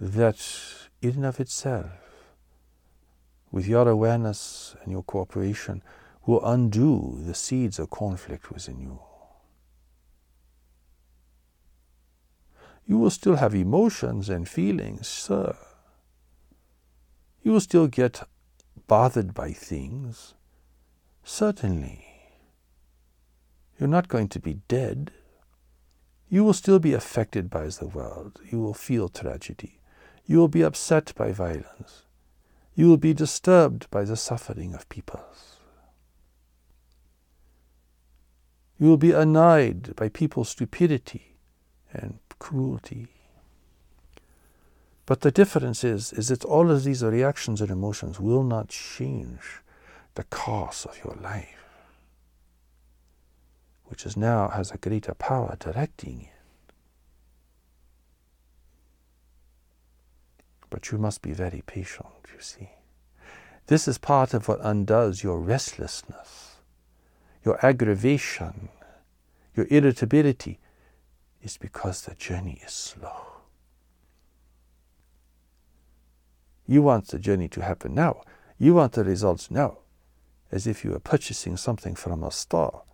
That 0.00 0.38
in 1.00 1.16
and 1.16 1.26
of 1.26 1.40
itself, 1.40 1.90
with 3.50 3.66
your 3.66 3.88
awareness 3.88 4.74
and 4.82 4.92
your 4.92 5.02
cooperation, 5.02 5.82
will 6.26 6.44
undo 6.44 7.18
the 7.24 7.34
seeds 7.34 7.78
of 7.78 7.90
conflict 7.90 8.50
within 8.50 8.80
you. 8.80 9.00
You 12.86 12.98
will 12.98 13.10
still 13.10 13.36
have 13.36 13.54
emotions 13.54 14.28
and 14.28 14.48
feelings, 14.48 15.06
sir. 15.06 15.56
You 17.42 17.52
will 17.52 17.60
still 17.60 17.86
get 17.86 18.22
bothered 18.86 19.34
by 19.34 19.52
things. 19.52 20.34
Certainly. 21.24 22.11
You're 23.82 23.88
not 23.88 24.06
going 24.06 24.28
to 24.28 24.38
be 24.38 24.60
dead. 24.68 25.10
You 26.28 26.44
will 26.44 26.52
still 26.52 26.78
be 26.78 26.92
affected 26.92 27.50
by 27.50 27.66
the 27.66 27.88
world. 27.88 28.38
You 28.48 28.60
will 28.60 28.74
feel 28.74 29.08
tragedy. 29.08 29.80
You 30.24 30.38
will 30.38 30.46
be 30.46 30.62
upset 30.62 31.12
by 31.16 31.32
violence. 31.32 32.04
You 32.76 32.86
will 32.86 32.96
be 32.96 33.12
disturbed 33.12 33.90
by 33.90 34.04
the 34.04 34.14
suffering 34.14 34.72
of 34.72 34.88
peoples. 34.88 35.56
You 38.78 38.86
will 38.86 38.98
be 38.98 39.10
annoyed 39.10 39.96
by 39.96 40.10
people's 40.10 40.50
stupidity 40.50 41.34
and 41.92 42.20
cruelty. 42.38 43.08
But 45.06 45.22
the 45.22 45.32
difference 45.32 45.82
is, 45.82 46.12
is 46.12 46.28
that 46.28 46.44
all 46.44 46.70
of 46.70 46.84
these 46.84 47.02
reactions 47.02 47.60
and 47.60 47.68
emotions 47.68 48.20
will 48.20 48.44
not 48.44 48.68
change 48.68 49.60
the 50.14 50.22
course 50.22 50.84
of 50.84 51.00
your 51.04 51.16
life, 51.20 51.61
which 53.92 54.06
is 54.06 54.16
now 54.16 54.48
has 54.48 54.70
a 54.70 54.78
greater 54.78 55.12
power 55.12 55.54
directing 55.60 56.22
it. 56.22 56.72
But 60.70 60.90
you 60.90 60.96
must 60.96 61.20
be 61.20 61.34
very 61.34 61.62
patient, 61.66 62.08
you 62.34 62.40
see. 62.40 62.70
This 63.66 63.86
is 63.86 63.98
part 63.98 64.32
of 64.32 64.48
what 64.48 64.60
undoes 64.62 65.22
your 65.22 65.38
restlessness, 65.38 66.56
your 67.44 67.62
aggravation, 67.62 68.70
your 69.54 69.66
irritability, 69.68 70.58
is 71.42 71.58
because 71.58 72.00
the 72.00 72.14
journey 72.14 72.62
is 72.64 72.72
slow. 72.72 73.26
You 76.66 76.80
want 76.80 77.08
the 77.08 77.18
journey 77.18 77.48
to 77.50 77.62
happen 77.62 77.94
now. 77.94 78.22
You 78.58 78.72
want 78.72 78.92
the 78.92 79.04
results 79.04 79.50
now, 79.50 79.80
as 80.50 80.66
if 80.66 80.82
you 80.82 80.92
were 80.92 80.98
purchasing 80.98 81.58
something 81.58 81.94
from 81.94 82.24
a 82.24 82.30
store. 82.30 82.84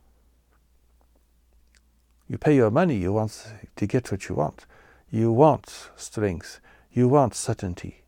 You 2.29 2.37
pay 2.37 2.55
your 2.55 2.71
money, 2.71 2.97
you 2.97 3.15
want 3.15 3.53
to 3.77 3.87
get 3.87 4.13
what 4.13 4.29
you 4.29 4.35
want. 4.35 4.67
You 5.11 5.33
want 5.33 5.89
strength. 5.97 6.61
You 6.93 7.09
want 7.09 7.35
certainty. 7.35 8.03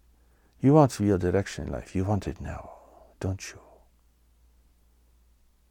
You 0.61 0.75
want 0.75 1.01
real 1.01 1.17
direction 1.17 1.67
in 1.67 1.73
life. 1.73 1.97
You 1.97 2.05
want 2.05 2.29
it 2.29 2.39
now, 2.39 2.71
don't 3.19 3.51
you? 3.51 3.59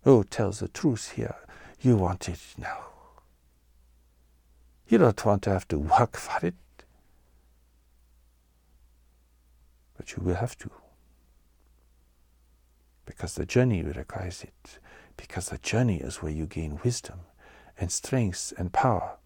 Oh, 0.03 0.23
tell 0.23 0.51
the 0.51 0.67
truth 0.67 1.11
here. 1.11 1.35
You 1.79 1.95
want 1.95 2.27
it 2.27 2.39
now. 2.57 2.85
You 4.87 4.97
don't 4.97 5.23
want 5.23 5.43
to 5.43 5.51
have 5.51 5.67
to 5.67 5.77
work 5.77 6.17
for 6.17 6.43
it. 6.45 6.55
But 9.95 10.15
you 10.15 10.23
will 10.23 10.35
have 10.35 10.57
to. 10.57 10.71
Because 13.05 13.35
the 13.35 13.45
journey 13.45 13.83
requires 13.83 14.41
it. 14.41 14.79
Because 15.17 15.49
the 15.49 15.59
journey 15.59 15.97
is 15.97 16.23
where 16.23 16.31
you 16.31 16.47
gain 16.47 16.79
wisdom 16.83 17.19
and 17.79 17.91
strength 17.91 18.53
and 18.57 18.73
power, 18.73 19.17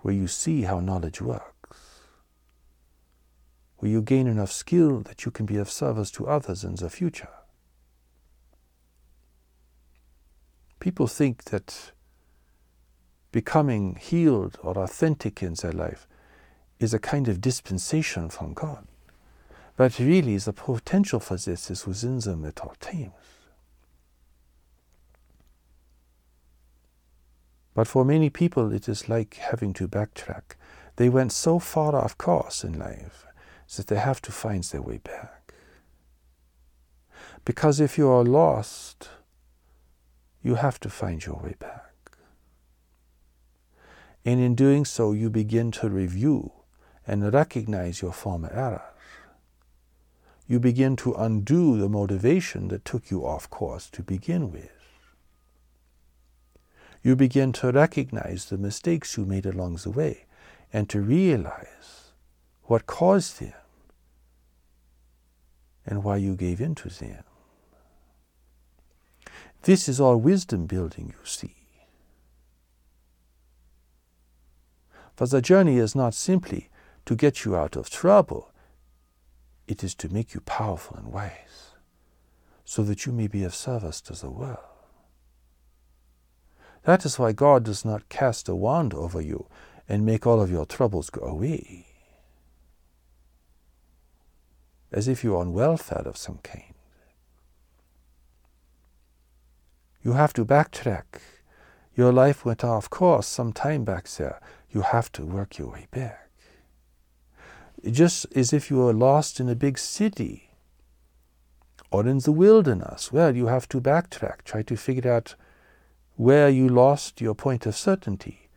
where 0.00 0.14
you 0.14 0.26
see 0.26 0.62
how 0.62 0.80
knowledge 0.80 1.20
works, 1.20 1.78
where 3.78 3.90
you 3.90 4.02
gain 4.02 4.26
enough 4.26 4.52
skill 4.52 5.00
that 5.00 5.24
you 5.24 5.30
can 5.30 5.46
be 5.46 5.56
of 5.56 5.70
service 5.70 6.10
to 6.12 6.28
others 6.28 6.62
in 6.64 6.74
the 6.76 6.90
future. 6.90 7.28
People 10.78 11.06
think 11.06 11.44
that 11.44 11.92
becoming 13.32 13.96
healed 13.96 14.58
or 14.62 14.78
authentic 14.78 15.42
in 15.42 15.54
their 15.54 15.72
life 15.72 16.06
is 16.78 16.94
a 16.94 16.98
kind 16.98 17.28
of 17.28 17.40
dispensation 17.40 18.30
from 18.30 18.54
God. 18.54 18.86
But 19.76 19.98
really, 19.98 20.36
the 20.36 20.52
potential 20.52 21.20
for 21.20 21.36
this 21.36 21.70
is 21.70 21.86
within 21.86 22.18
them 22.18 22.44
at 22.44 22.60
all 22.60 22.74
times. 22.80 23.12
But 27.74 27.88
for 27.88 28.04
many 28.04 28.30
people, 28.30 28.72
it 28.72 28.88
is 28.88 29.08
like 29.08 29.34
having 29.34 29.72
to 29.74 29.88
backtrack. 29.88 30.56
They 30.96 31.08
went 31.08 31.32
so 31.32 31.58
far 31.58 31.94
off 31.94 32.18
course 32.18 32.64
in 32.64 32.78
life 32.78 33.26
that 33.76 33.86
they 33.86 33.96
have 33.96 34.20
to 34.22 34.32
find 34.32 34.64
their 34.64 34.82
way 34.82 34.98
back. 34.98 35.54
Because 37.44 37.80
if 37.80 37.96
you 37.96 38.08
are 38.08 38.24
lost, 38.24 39.08
you 40.42 40.56
have 40.56 40.80
to 40.80 40.90
find 40.90 41.24
your 41.24 41.36
way 41.36 41.54
back. 41.58 41.94
And 44.24 44.40
in 44.40 44.54
doing 44.54 44.84
so, 44.84 45.12
you 45.12 45.30
begin 45.30 45.70
to 45.72 45.88
review 45.88 46.52
and 47.06 47.32
recognize 47.32 48.02
your 48.02 48.12
former 48.12 48.50
errors 48.52 48.82
you 50.50 50.58
begin 50.58 50.96
to 50.96 51.12
undo 51.12 51.78
the 51.78 51.88
motivation 51.88 52.66
that 52.66 52.84
took 52.84 53.08
you 53.08 53.24
off 53.24 53.48
course 53.50 53.88
to 53.88 54.02
begin 54.02 54.50
with. 54.50 54.79
You 57.02 57.16
begin 57.16 57.52
to 57.52 57.72
recognize 57.72 58.46
the 58.46 58.58
mistakes 58.58 59.16
you 59.16 59.24
made 59.24 59.46
along 59.46 59.76
the 59.76 59.90
way 59.90 60.26
and 60.72 60.88
to 60.88 61.00
realize 61.00 62.12
what 62.64 62.86
caused 62.86 63.40
them 63.40 63.54
and 65.86 66.04
why 66.04 66.16
you 66.16 66.36
gave 66.36 66.60
in 66.60 66.74
to 66.74 66.88
them. 66.88 67.24
This 69.62 69.88
is 69.88 70.00
all 70.00 70.16
wisdom 70.16 70.66
building, 70.66 71.14
you 71.18 71.24
see. 71.24 71.56
For 75.16 75.26
the 75.26 75.42
journey 75.42 75.76
is 75.78 75.94
not 75.94 76.14
simply 76.14 76.70
to 77.04 77.14
get 77.14 77.44
you 77.44 77.56
out 77.56 77.76
of 77.76 77.90
trouble, 77.90 78.52
it 79.66 79.84
is 79.84 79.94
to 79.96 80.08
make 80.08 80.32
you 80.32 80.40
powerful 80.40 80.96
and 80.96 81.12
wise, 81.12 81.72
so 82.64 82.82
that 82.84 83.04
you 83.04 83.12
may 83.12 83.26
be 83.26 83.44
of 83.44 83.54
service 83.54 84.00
to 84.02 84.14
the 84.14 84.30
world. 84.30 84.69
That 86.84 87.04
is 87.04 87.18
why 87.18 87.32
God 87.32 87.64
does 87.64 87.84
not 87.84 88.08
cast 88.08 88.48
a 88.48 88.54
wand 88.54 88.94
over 88.94 89.20
you 89.20 89.46
and 89.88 90.06
make 90.06 90.26
all 90.26 90.40
of 90.40 90.50
your 90.50 90.64
troubles 90.64 91.10
go 91.10 91.22
away, 91.22 91.86
as 94.92 95.08
if 95.08 95.22
you 95.22 95.34
are 95.34 95.40
on 95.40 95.52
welfare 95.52 96.02
of 96.06 96.16
some 96.16 96.38
kind. 96.42 96.74
You 100.02 100.12
have 100.12 100.32
to 100.34 100.44
backtrack. 100.44 101.20
Your 101.94 102.12
life 102.12 102.44
went 102.44 102.64
off 102.64 102.88
course 102.88 103.26
some 103.26 103.52
time 103.52 103.84
back 103.84 104.08
there. 104.08 104.40
You 104.70 104.82
have 104.82 105.12
to 105.12 105.26
work 105.26 105.58
your 105.58 105.72
way 105.72 105.88
back. 105.90 106.30
Just 107.84 108.26
as 108.34 108.52
if 108.52 108.70
you 108.70 108.78
were 108.78 108.94
lost 108.94 109.40
in 109.40 109.48
a 109.48 109.54
big 109.54 109.78
city 109.78 110.50
or 111.90 112.06
in 112.06 112.18
the 112.18 112.32
wilderness. 112.32 113.12
Well, 113.12 113.36
you 113.36 113.46
have 113.46 113.68
to 113.70 113.80
backtrack, 113.80 114.44
try 114.44 114.62
to 114.62 114.76
figure 114.76 115.12
out 115.12 115.34
where 116.20 116.50
you 116.50 116.68
lost 116.68 117.22
your 117.22 117.34
point 117.34 117.64
of 117.64 117.74
certainty, 117.74 118.50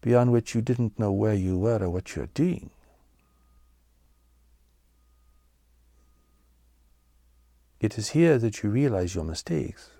beyond 0.00 0.30
which 0.30 0.54
you 0.54 0.60
didn't 0.60 0.96
know 0.96 1.10
where 1.10 1.34
you 1.34 1.58
were 1.58 1.82
or 1.82 1.90
what 1.90 2.14
you're 2.14 2.28
doing. 2.34 2.70
It 7.80 7.98
is 7.98 8.10
here 8.10 8.38
that 8.38 8.62
you 8.62 8.70
realize 8.70 9.12
your 9.12 9.24
mistakes. 9.24 9.90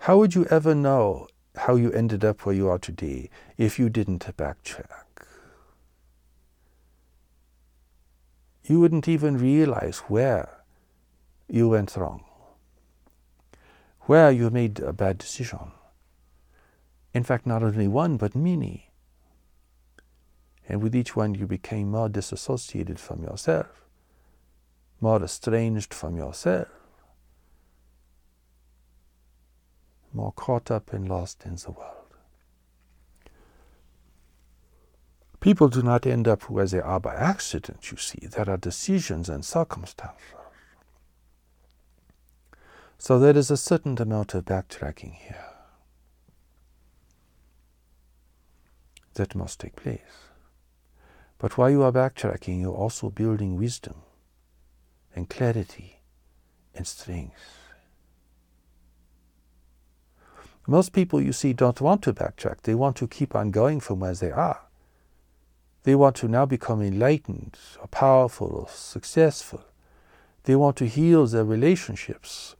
How 0.00 0.18
would 0.18 0.34
you 0.34 0.44
ever 0.50 0.74
know 0.74 1.26
how 1.54 1.76
you 1.76 1.90
ended 1.90 2.22
up 2.22 2.44
where 2.44 2.54
you 2.54 2.68
are 2.68 2.78
today 2.78 3.30
if 3.56 3.78
you 3.78 3.88
didn't 3.88 4.26
backtrack? 4.36 5.24
You 8.62 8.78
wouldn't 8.78 9.08
even 9.08 9.38
realize 9.38 10.00
where 10.00 10.50
you 11.48 11.70
went 11.70 11.96
wrong, 11.96 12.25
where 14.06 14.30
you 14.30 14.50
made 14.50 14.80
a 14.80 14.92
bad 14.92 15.18
decision. 15.18 15.72
In 17.12 17.22
fact, 17.22 17.46
not 17.46 17.62
only 17.62 17.88
one, 17.88 18.16
but 18.16 18.34
many. 18.34 18.90
And 20.68 20.82
with 20.82 20.94
each 20.94 21.14
one, 21.14 21.34
you 21.34 21.46
became 21.46 21.90
more 21.90 22.08
disassociated 22.08 22.98
from 22.98 23.22
yourself, 23.22 23.84
more 25.00 25.22
estranged 25.22 25.94
from 25.94 26.16
yourself, 26.16 26.68
more 30.12 30.32
caught 30.32 30.70
up 30.70 30.92
and 30.92 31.08
lost 31.08 31.44
in 31.44 31.56
the 31.56 31.70
world. 31.70 31.92
People 35.40 35.68
do 35.68 35.82
not 35.82 36.06
end 36.06 36.26
up 36.26 36.50
where 36.50 36.66
they 36.66 36.80
are 36.80 36.98
by 36.98 37.14
accident, 37.14 37.90
you 37.90 37.96
see. 37.96 38.26
There 38.26 38.50
are 38.50 38.56
decisions 38.56 39.28
and 39.28 39.44
circumstances. 39.44 40.35
So 42.98 43.18
there 43.18 43.36
is 43.36 43.50
a 43.50 43.56
certain 43.56 44.00
amount 44.00 44.34
of 44.34 44.44
backtracking 44.44 45.14
here 45.14 45.44
that 49.14 49.34
must 49.34 49.60
take 49.60 49.76
place. 49.76 50.30
But 51.38 51.58
while 51.58 51.70
you 51.70 51.82
are 51.82 51.92
backtracking, 51.92 52.60
you're 52.60 52.74
also 52.74 53.10
building 53.10 53.56
wisdom 53.56 53.96
and 55.14 55.28
clarity 55.28 56.00
and 56.74 56.86
strength. 56.86 57.66
Most 60.66 60.92
people 60.92 61.20
you 61.20 61.32
see 61.32 61.52
don't 61.52 61.80
want 61.80 62.02
to 62.02 62.12
backtrack. 62.12 62.62
They 62.62 62.74
want 62.74 62.96
to 62.96 63.06
keep 63.06 63.36
on 63.36 63.50
going 63.50 63.80
from 63.80 64.00
where 64.00 64.14
they 64.14 64.32
are. 64.32 64.62
They 65.84 65.94
want 65.94 66.16
to 66.16 66.28
now 66.28 66.44
become 66.44 66.82
enlightened 66.82 67.56
or 67.80 67.86
powerful 67.86 68.48
or 68.48 68.68
successful. 68.68 69.62
They 70.42 70.56
want 70.56 70.76
to 70.78 70.86
heal 70.86 71.26
their 71.26 71.44
relationships 71.44 72.55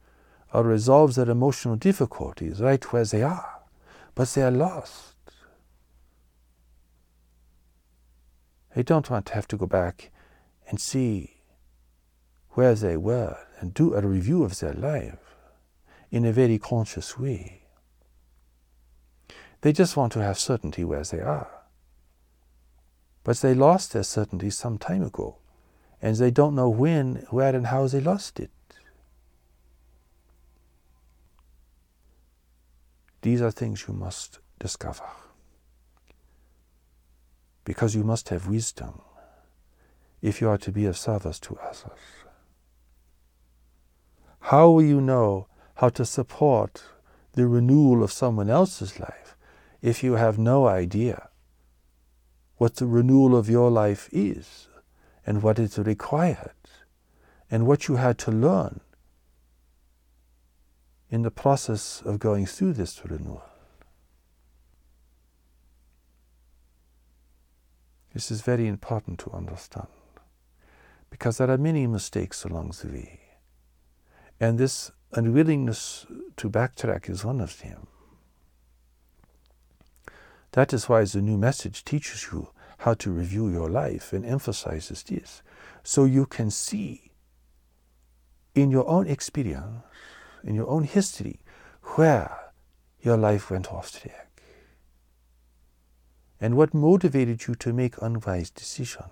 or 0.53 0.63
resolve 0.63 1.15
their 1.15 1.29
emotional 1.29 1.75
difficulties 1.75 2.61
right 2.61 2.83
where 2.91 3.05
they 3.05 3.23
are. 3.23 3.61
But 4.15 4.29
they 4.29 4.43
are 4.43 4.51
lost. 4.51 5.15
They 8.75 8.83
don't 8.83 9.09
want 9.09 9.25
to 9.27 9.33
have 9.33 9.47
to 9.49 9.57
go 9.57 9.65
back 9.65 10.11
and 10.67 10.79
see 10.79 11.41
where 12.51 12.75
they 12.75 12.97
were 12.97 13.37
and 13.59 13.73
do 13.73 13.93
a 13.93 14.01
review 14.01 14.43
of 14.43 14.59
their 14.59 14.73
life 14.73 15.35
in 16.11 16.25
a 16.25 16.31
very 16.31 16.57
conscious 16.57 17.17
way. 17.17 17.63
They 19.61 19.73
just 19.73 19.97
want 19.97 20.13
to 20.13 20.21
have 20.21 20.37
certainty 20.37 20.83
where 20.83 21.03
they 21.03 21.19
are. 21.19 21.49
But 23.23 23.37
they 23.37 23.53
lost 23.53 23.93
their 23.93 24.03
certainty 24.03 24.49
some 24.49 24.77
time 24.77 25.03
ago, 25.03 25.37
and 26.01 26.15
they 26.15 26.31
don't 26.31 26.55
know 26.55 26.69
when, 26.69 27.25
where, 27.29 27.55
and 27.55 27.67
how 27.67 27.87
they 27.87 27.99
lost 27.99 28.39
it. 28.39 28.51
These 33.21 33.41
are 33.41 33.51
things 33.51 33.85
you 33.87 33.93
must 33.93 34.39
discover. 34.59 35.03
Because 37.63 37.95
you 37.95 38.03
must 38.03 38.29
have 38.29 38.47
wisdom 38.47 39.01
if 40.21 40.41
you 40.41 40.49
are 40.49 40.57
to 40.57 40.71
be 40.71 40.85
of 40.85 40.97
service 40.97 41.39
to 41.39 41.57
others. 41.57 41.99
How 44.39 44.69
will 44.69 44.83
you 44.83 45.01
know 45.01 45.47
how 45.75 45.89
to 45.89 46.05
support 46.05 46.83
the 47.33 47.47
renewal 47.47 48.03
of 48.03 48.11
someone 48.11 48.49
else's 48.49 48.99
life 48.99 49.35
if 49.81 50.03
you 50.03 50.13
have 50.13 50.39
no 50.39 50.67
idea 50.67 51.29
what 52.57 52.75
the 52.77 52.87
renewal 52.87 53.35
of 53.35 53.49
your 53.49 53.69
life 53.69 54.09
is 54.11 54.67
and 55.25 55.43
what 55.43 55.59
it 55.59 55.77
required 55.77 56.51
and 57.51 57.67
what 57.67 57.87
you 57.87 57.97
had 57.97 58.17
to 58.17 58.31
learn 58.31 58.81
in 61.09 61.21
the 61.21 61.31
process 61.31 62.01
of 62.05 62.19
going 62.19 62.45
through 62.45 62.73
this 62.73 63.01
renewal. 63.05 63.43
This 68.13 68.31
is 68.31 68.41
very 68.41 68.67
important 68.67 69.19
to 69.19 69.31
understand 69.31 69.87
because 71.09 71.37
there 71.37 71.51
are 71.51 71.57
many 71.57 71.87
mistakes 71.87 72.43
along 72.43 72.73
the 72.81 72.89
way. 72.89 73.19
And 74.39 74.57
this 74.57 74.91
unwillingness 75.13 76.05
to 76.37 76.49
backtrack 76.49 77.09
is 77.09 77.23
one 77.23 77.41
of 77.41 77.59
them. 77.61 77.87
That 80.51 80.73
is 80.73 80.89
why 80.89 81.03
the 81.05 81.21
new 81.21 81.37
message 81.37 81.85
teaches 81.85 82.27
you 82.31 82.49
how 82.79 82.93
to 82.95 83.11
review 83.11 83.49
your 83.49 83.69
life 83.69 84.13
and 84.13 84.25
emphasizes 84.25 85.03
this. 85.03 85.41
So 85.83 86.05
you 86.05 86.25
can 86.25 86.51
see 86.51 87.11
in 88.53 88.71
your 88.71 88.87
own 88.87 89.07
experience, 89.07 89.83
in 90.47 90.55
your 90.55 90.67
own 90.67 90.83
history, 90.83 91.39
where 91.95 92.51
your 93.01 93.17
life 93.17 93.51
went 93.51 93.71
off 93.71 93.91
track. 93.91 94.41
And 96.41 96.55
what 96.55 96.73
motivated 96.73 97.47
you 97.47 97.55
to 97.55 97.73
make 97.73 98.01
unwise 98.01 98.49
decisions. 98.49 99.11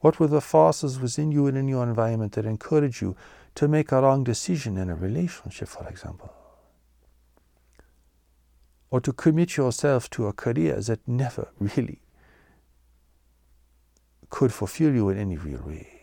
What 0.00 0.18
were 0.18 0.28
the 0.28 0.40
forces 0.40 0.98
within 0.98 1.32
you 1.32 1.46
and 1.46 1.58
in 1.58 1.68
your 1.68 1.82
environment 1.82 2.32
that 2.32 2.46
encouraged 2.46 3.02
you 3.02 3.16
to 3.56 3.68
make 3.68 3.92
a 3.92 4.00
wrong 4.00 4.24
decision 4.24 4.78
in 4.78 4.88
a 4.88 4.94
relationship, 4.94 5.68
for 5.68 5.86
example? 5.88 6.32
or 8.90 9.00
to 9.00 9.12
commit 9.12 9.56
yourself 9.56 10.10
to 10.10 10.26
a 10.26 10.32
career 10.32 10.80
that 10.80 11.06
never 11.06 11.48
really 11.58 12.00
could 14.28 14.52
fulfill 14.52 14.92
you 14.92 15.08
in 15.08 15.18
any 15.18 15.36
real 15.36 15.62
way. 15.62 15.99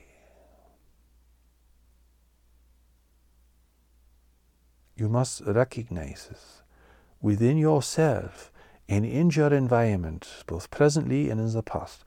You 4.97 5.07
must 5.07 5.41
recognize 5.45 6.63
within 7.21 7.55
yourself 7.57 8.51
and 8.89 9.05
in 9.05 9.29
your 9.29 9.53
environment, 9.53 10.27
both 10.47 10.71
presently 10.71 11.29
and 11.29 11.39
in 11.39 11.53
the 11.53 11.61
past, 11.61 12.03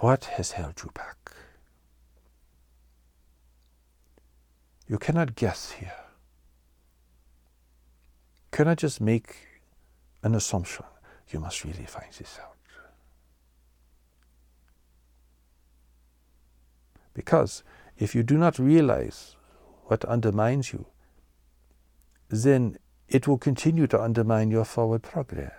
what 0.00 0.24
has 0.36 0.52
held 0.52 0.74
you 0.84 0.90
back. 0.92 1.32
You 4.86 4.98
cannot 4.98 5.36
guess 5.36 5.72
here. 5.72 6.04
You 8.52 8.58
cannot 8.58 8.76
just 8.76 9.00
make 9.00 9.36
an 10.22 10.34
assumption. 10.34 10.84
You 11.30 11.40
must 11.40 11.64
really 11.64 11.86
find 11.86 12.12
this 12.12 12.38
out. 12.42 12.56
Because 17.14 17.64
if 17.96 18.14
you 18.14 18.22
do 18.22 18.36
not 18.36 18.58
realize 18.58 19.36
what 19.84 20.04
undermines 20.04 20.74
you, 20.74 20.86
then 22.28 22.78
it 23.08 23.26
will 23.26 23.38
continue 23.38 23.86
to 23.86 24.00
undermine 24.00 24.50
your 24.50 24.64
forward 24.64 25.02
progress. 25.02 25.52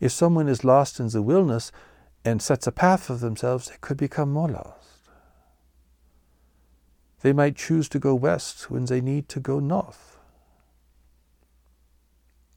If 0.00 0.12
someone 0.12 0.48
is 0.48 0.64
lost 0.64 0.98
in 0.98 1.08
the 1.08 1.22
wilderness 1.22 1.70
and 2.24 2.42
sets 2.42 2.66
a 2.66 2.72
path 2.72 3.04
for 3.04 3.14
themselves, 3.14 3.68
they 3.68 3.76
could 3.80 3.96
become 3.96 4.32
more 4.32 4.48
lost. 4.48 5.08
They 7.20 7.32
might 7.32 7.56
choose 7.56 7.88
to 7.90 7.98
go 7.98 8.14
west 8.14 8.70
when 8.70 8.84
they 8.84 9.00
need 9.00 9.28
to 9.30 9.40
go 9.40 9.60
north. 9.60 10.18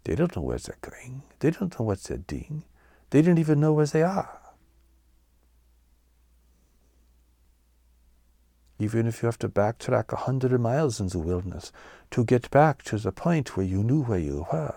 They 0.03 0.15
don't 0.15 0.35
know 0.35 0.41
where 0.41 0.57
they're 0.57 0.77
going. 0.81 1.23
They 1.39 1.51
don't 1.51 1.77
know 1.77 1.85
what 1.85 2.03
they're 2.03 2.17
doing. 2.17 2.63
They 3.09 3.21
don't 3.21 3.37
even 3.37 3.59
know 3.59 3.73
where 3.73 3.85
they 3.85 4.03
are. 4.03 4.39
Even 8.79 9.07
if 9.07 9.21
you 9.21 9.27
have 9.27 9.39
to 9.39 9.49
backtrack 9.49 10.13
a 10.13 10.17
hundred 10.17 10.59
miles 10.59 10.99
in 10.99 11.07
the 11.07 11.19
wilderness 11.19 11.71
to 12.11 12.23
get 12.23 12.49
back 12.51 12.83
to 12.83 12.97
the 12.97 13.11
point 13.11 13.57
where 13.57 13.65
you 13.65 13.83
knew 13.83 14.03
where 14.03 14.19
you 14.19 14.45
were, 14.51 14.75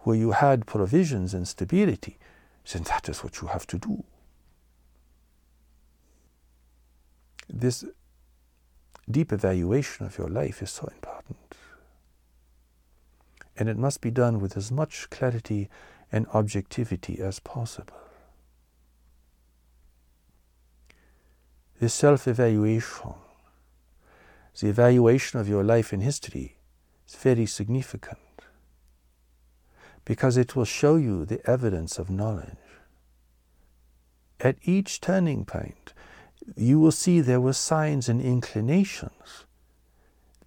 where 0.00 0.16
you 0.16 0.32
had 0.32 0.66
provisions 0.66 1.34
and 1.34 1.48
stability, 1.48 2.18
then 2.72 2.82
that 2.84 3.08
is 3.08 3.24
what 3.24 3.40
you 3.40 3.48
have 3.48 3.66
to 3.66 3.78
do. 3.78 4.04
This 7.48 7.84
deep 9.10 9.32
evaluation 9.32 10.06
of 10.06 10.16
your 10.18 10.28
life 10.28 10.62
is 10.62 10.70
so 10.70 10.88
important. 10.94 11.36
And 13.56 13.68
it 13.68 13.76
must 13.76 14.00
be 14.00 14.10
done 14.10 14.40
with 14.40 14.56
as 14.56 14.70
much 14.70 15.10
clarity 15.10 15.68
and 16.10 16.26
objectivity 16.28 17.18
as 17.20 17.40
possible. 17.40 17.96
This 21.80 21.92
self 21.92 22.28
evaluation, 22.28 23.14
the 24.60 24.68
evaluation 24.68 25.40
of 25.40 25.48
your 25.48 25.64
life 25.64 25.92
in 25.92 26.00
history, 26.00 26.56
is 27.08 27.14
very 27.14 27.46
significant 27.46 28.18
because 30.04 30.36
it 30.36 30.56
will 30.56 30.64
show 30.64 30.96
you 30.96 31.24
the 31.24 31.44
evidence 31.48 31.98
of 31.98 32.10
knowledge. 32.10 32.56
At 34.40 34.56
each 34.62 35.00
turning 35.00 35.44
point, 35.44 35.92
you 36.56 36.80
will 36.80 36.90
see 36.90 37.20
there 37.20 37.40
were 37.40 37.52
signs 37.52 38.08
and 38.08 38.20
inclinations 38.20 39.46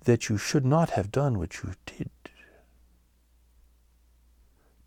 that 0.03 0.29
you 0.29 0.37
should 0.37 0.65
not 0.65 0.91
have 0.91 1.11
done 1.11 1.39
what 1.39 1.63
you 1.63 1.71
did. 1.85 2.09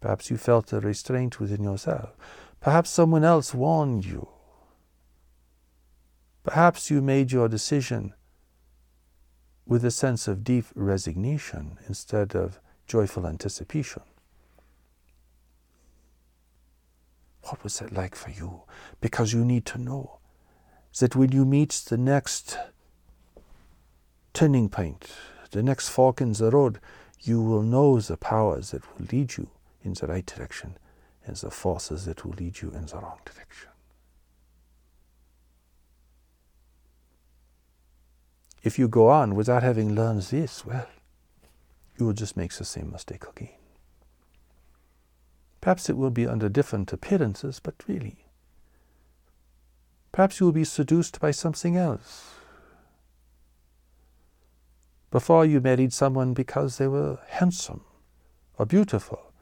Perhaps 0.00 0.30
you 0.30 0.36
felt 0.36 0.72
a 0.72 0.80
restraint 0.80 1.40
within 1.40 1.64
yourself. 1.64 2.10
Perhaps 2.60 2.90
someone 2.90 3.24
else 3.24 3.54
warned 3.54 4.04
you. 4.04 4.28
Perhaps 6.44 6.90
you 6.90 7.02
made 7.02 7.32
your 7.32 7.48
decision 7.48 8.14
with 9.68 9.84
a 9.84 9.90
sense 9.90 10.26
of 10.26 10.42
deep 10.42 10.64
resignation 10.74 11.78
instead 11.86 12.34
of 12.34 12.58
joyful 12.86 13.26
anticipation. 13.26 14.02
What 17.42 17.62
was 17.62 17.78
that 17.78 17.92
like 17.92 18.14
for 18.14 18.30
you? 18.30 18.62
Because 19.00 19.34
you 19.34 19.44
need 19.44 19.66
to 19.66 19.78
know 19.78 20.18
that 20.98 21.14
when 21.14 21.32
you 21.32 21.44
meet 21.44 21.82
the 21.88 21.98
next 21.98 22.58
turning 24.32 24.70
point, 24.70 25.12
the 25.50 25.62
next 25.62 25.90
fork 25.90 26.20
in 26.20 26.32
the 26.32 26.50
road, 26.50 26.80
you 27.20 27.40
will 27.40 27.62
know 27.62 28.00
the 28.00 28.16
powers 28.16 28.70
that 28.70 28.82
will 28.86 29.06
lead 29.12 29.36
you 29.36 29.50
in 29.82 29.92
the 29.92 30.06
right 30.06 30.24
direction 30.24 30.78
and 31.26 31.36
the 31.36 31.50
forces 31.50 32.06
that 32.06 32.24
will 32.24 32.32
lead 32.32 32.62
you 32.62 32.70
in 32.70 32.86
the 32.86 32.96
wrong 32.96 33.18
direction. 33.24 33.67
If 38.62 38.78
you 38.78 38.88
go 38.88 39.08
on 39.08 39.34
without 39.34 39.62
having 39.62 39.94
learned 39.94 40.22
this, 40.22 40.66
well, 40.66 40.88
you 41.98 42.06
will 42.06 42.12
just 42.12 42.36
make 42.36 42.52
the 42.52 42.64
same 42.64 42.90
mistake 42.90 43.24
again. 43.28 43.54
Perhaps 45.60 45.88
it 45.88 45.96
will 45.96 46.10
be 46.10 46.26
under 46.26 46.48
different 46.48 46.92
appearances, 46.92 47.60
but 47.60 47.74
really, 47.86 48.28
Perhaps 50.12 50.40
you 50.40 50.46
will 50.46 50.52
be 50.52 50.64
seduced 50.64 51.20
by 51.20 51.30
something 51.30 51.76
else. 51.76 52.34
Before 55.12 55.44
you 55.44 55.60
married 55.60 55.92
someone 55.92 56.34
because 56.34 56.76
they 56.78 56.88
were 56.88 57.18
handsome 57.28 57.84
or 58.58 58.66
beautiful. 58.66 59.32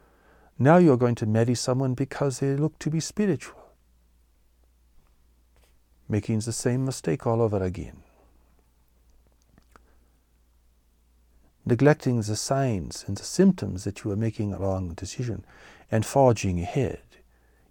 Now 0.59 0.77
you're 0.77 0.97
going 0.97 1.15
to 1.15 1.27
marry 1.27 1.55
someone 1.55 1.95
because 1.95 2.41
they 2.41 2.57
look 2.57 2.79
to 2.81 2.91
be 2.91 3.01
spiritual. 3.01 3.73
Making 6.09 6.41
the 6.41 6.53
same 6.53 6.85
mistake 6.85 7.27
all 7.27 7.41
over 7.41 7.63
again. 7.63 8.03
Neglecting 11.69 12.23
the 12.23 12.37
signs 12.37 13.05
and 13.09 13.17
the 13.17 13.25
symptoms 13.25 13.83
that 13.83 14.05
you 14.05 14.13
are 14.13 14.17
making 14.17 14.53
a 14.53 14.59
wrong 14.59 14.95
decision 14.95 15.45
and 15.91 16.07
forging 16.07 16.61
ahead, 16.61 17.03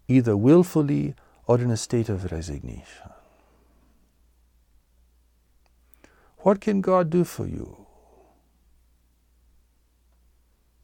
either 0.09 0.35
willfully 0.35 1.15
or 1.47 1.59
in 1.59 1.71
a 1.71 1.77
state 1.77 2.09
of 2.09 2.29
resignation. 2.29 3.09
What 6.39 6.59
can 6.59 6.81
God 6.81 7.09
do 7.09 7.23
for 7.23 7.47
you? 7.47 7.85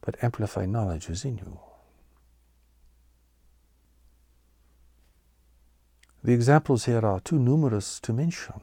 But 0.00 0.16
amplify 0.22 0.64
knowledge 0.64 1.08
within 1.08 1.36
you. 1.36 1.60
The 6.24 6.32
examples 6.32 6.86
here 6.86 7.04
are 7.04 7.20
too 7.20 7.38
numerous 7.38 8.00
to 8.00 8.12
mention. 8.12 8.60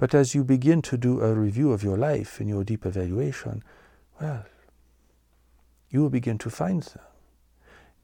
But 0.00 0.14
as 0.14 0.34
you 0.34 0.44
begin 0.44 0.80
to 0.82 0.96
do 0.96 1.20
a 1.20 1.34
review 1.34 1.72
of 1.72 1.82
your 1.82 1.98
life 1.98 2.40
in 2.40 2.48
your 2.48 2.64
deep 2.64 2.86
evaluation, 2.86 3.62
well, 4.18 4.46
you 5.90 6.00
will 6.00 6.08
begin 6.08 6.38
to 6.38 6.48
find 6.48 6.82
them. 6.82 7.02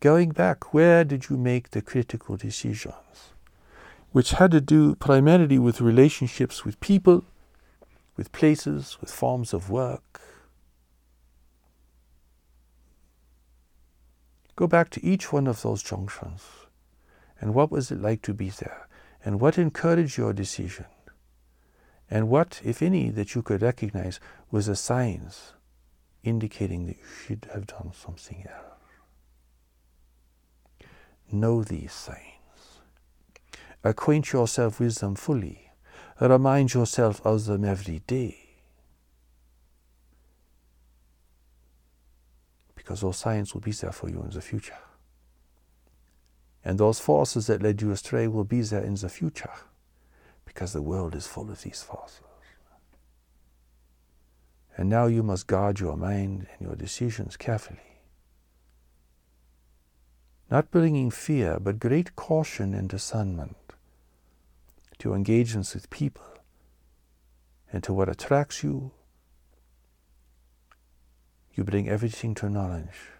Going 0.00 0.28
back, 0.28 0.74
where 0.74 1.04
did 1.04 1.30
you 1.30 1.38
make 1.38 1.70
the 1.70 1.80
critical 1.80 2.36
decisions? 2.36 3.32
Which 4.12 4.32
had 4.32 4.50
to 4.50 4.60
do 4.60 4.94
primarily 4.96 5.58
with 5.58 5.80
relationships 5.80 6.66
with 6.66 6.78
people, 6.80 7.24
with 8.14 8.30
places, 8.30 8.98
with 9.00 9.10
forms 9.10 9.54
of 9.54 9.70
work. 9.70 10.20
Go 14.54 14.66
back 14.66 14.90
to 14.90 15.02
each 15.02 15.32
one 15.32 15.46
of 15.46 15.62
those 15.62 15.82
junctions. 15.82 16.42
And 17.40 17.54
what 17.54 17.70
was 17.70 17.90
it 17.90 18.02
like 18.02 18.20
to 18.22 18.34
be 18.34 18.50
there? 18.50 18.86
And 19.24 19.40
what 19.40 19.56
encouraged 19.56 20.18
your 20.18 20.34
decision? 20.34 20.84
And 22.10 22.28
what, 22.28 22.60
if 22.64 22.82
any, 22.82 23.10
that 23.10 23.34
you 23.34 23.42
could 23.42 23.62
recognize 23.62 24.20
was 24.50 24.66
the 24.66 24.76
signs 24.76 25.54
indicating 26.22 26.86
that 26.86 26.96
you 26.96 27.04
should 27.26 27.48
have 27.52 27.66
done 27.66 27.92
something 27.92 28.46
else? 28.48 28.76
Know 31.32 31.64
these 31.64 31.92
signs. 31.92 32.80
Acquaint 33.82 34.32
yourself 34.32 34.78
with 34.78 34.96
them 34.96 35.16
fully. 35.16 35.70
Remind 36.20 36.72
yourself 36.74 37.20
of 37.24 37.44
them 37.46 37.64
every 37.64 38.00
day. 38.06 38.38
Because 42.74 43.00
those 43.00 43.16
signs 43.16 43.52
will 43.52 43.60
be 43.60 43.72
there 43.72 43.92
for 43.92 44.08
you 44.08 44.22
in 44.22 44.30
the 44.30 44.40
future. 44.40 44.78
And 46.64 46.78
those 46.78 47.00
forces 47.00 47.48
that 47.48 47.62
led 47.62 47.82
you 47.82 47.90
astray 47.90 48.28
will 48.28 48.44
be 48.44 48.60
there 48.62 48.82
in 48.82 48.94
the 48.94 49.08
future. 49.08 49.50
Because 50.56 50.72
the 50.72 50.80
world 50.80 51.14
is 51.14 51.26
full 51.26 51.50
of 51.50 51.60
these 51.60 51.82
forces. 51.82 52.22
And 54.78 54.88
now 54.88 55.04
you 55.04 55.22
must 55.22 55.46
guard 55.46 55.80
your 55.80 55.96
mind 55.96 56.46
and 56.58 56.66
your 56.66 56.76
decisions 56.76 57.36
carefully 57.36 57.96
not 60.50 60.70
bringing 60.70 61.10
fear, 61.10 61.58
but 61.60 61.80
great 61.80 62.14
caution 62.14 62.72
and 62.72 62.88
discernment 62.88 63.56
to 64.98 65.12
engagements 65.12 65.74
with 65.74 65.90
people 65.90 66.24
and 67.72 67.82
to 67.82 67.92
what 67.92 68.08
attracts 68.08 68.62
you. 68.62 68.92
You 71.54 71.64
bring 71.64 71.88
everything 71.88 72.34
to 72.36 72.48
knowledge. 72.48 73.10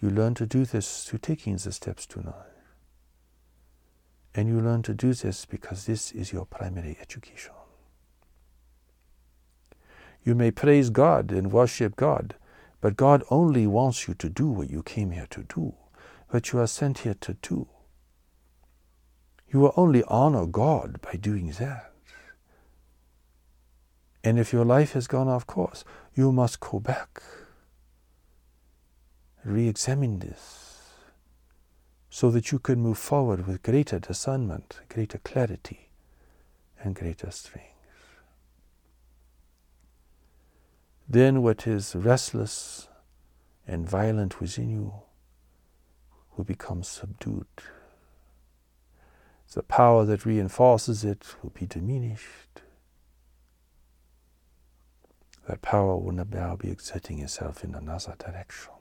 You 0.00 0.10
learn 0.10 0.34
to 0.34 0.46
do 0.46 0.64
this 0.64 1.04
through 1.04 1.20
taking 1.20 1.56
the 1.56 1.72
steps 1.72 2.06
to 2.06 2.22
knowledge. 2.22 2.57
And 4.34 4.48
you 4.48 4.60
learn 4.60 4.82
to 4.82 4.94
do 4.94 5.14
this 5.14 5.44
because 5.44 5.86
this 5.86 6.12
is 6.12 6.32
your 6.32 6.44
primary 6.44 6.96
education. 7.00 7.52
You 10.24 10.34
may 10.34 10.50
praise 10.50 10.90
God 10.90 11.32
and 11.32 11.50
worship 11.50 11.96
God 11.96 12.34
but 12.80 12.96
God 12.96 13.24
only 13.30 13.66
wants 13.66 14.06
you 14.06 14.14
to 14.14 14.28
do 14.28 14.48
what 14.48 14.70
you 14.70 14.82
came 14.82 15.10
here 15.10 15.26
to 15.30 15.42
do, 15.42 15.74
what 16.30 16.52
you 16.52 16.60
are 16.60 16.66
sent 16.66 16.98
here 16.98 17.16
to 17.20 17.34
do. 17.34 17.66
You 19.50 19.60
will 19.60 19.72
only 19.76 20.04
honor 20.04 20.46
God 20.46 21.00
by 21.00 21.14
doing 21.14 21.50
that. 21.52 21.92
And 24.22 24.38
if 24.38 24.52
your 24.52 24.64
life 24.64 24.92
has 24.92 25.06
gone 25.06 25.28
off 25.28 25.46
course, 25.46 25.84
you 26.14 26.32
must 26.32 26.60
go 26.60 26.78
back, 26.80 27.22
re 29.44 29.68
examine 29.68 30.18
this, 30.18 30.67
so 32.18 32.32
that 32.32 32.50
you 32.50 32.58
can 32.58 32.80
move 32.80 32.98
forward 32.98 33.46
with 33.46 33.62
greater 33.62 34.00
discernment, 34.00 34.80
greater 34.88 35.18
clarity, 35.18 35.90
and 36.82 36.96
greater 36.96 37.30
strength. 37.30 37.78
then 41.08 41.42
what 41.42 41.66
is 41.66 41.94
restless 41.94 42.88
and 43.66 43.88
violent 43.88 44.40
within 44.40 44.68
you 44.68 44.92
will 46.36 46.44
become 46.44 46.82
subdued. 46.82 47.46
The 49.54 49.62
power 49.62 50.04
that 50.04 50.26
reinforces 50.26 51.04
it 51.04 51.24
will 51.42 51.50
be 51.50 51.66
diminished. 51.66 52.62
That 55.46 55.62
power 55.62 55.96
will 55.96 56.12
now 56.12 56.56
be 56.56 56.70
exerting 56.70 57.20
itself 57.20 57.64
in 57.64 57.74
another 57.74 58.14
direction. 58.18 58.77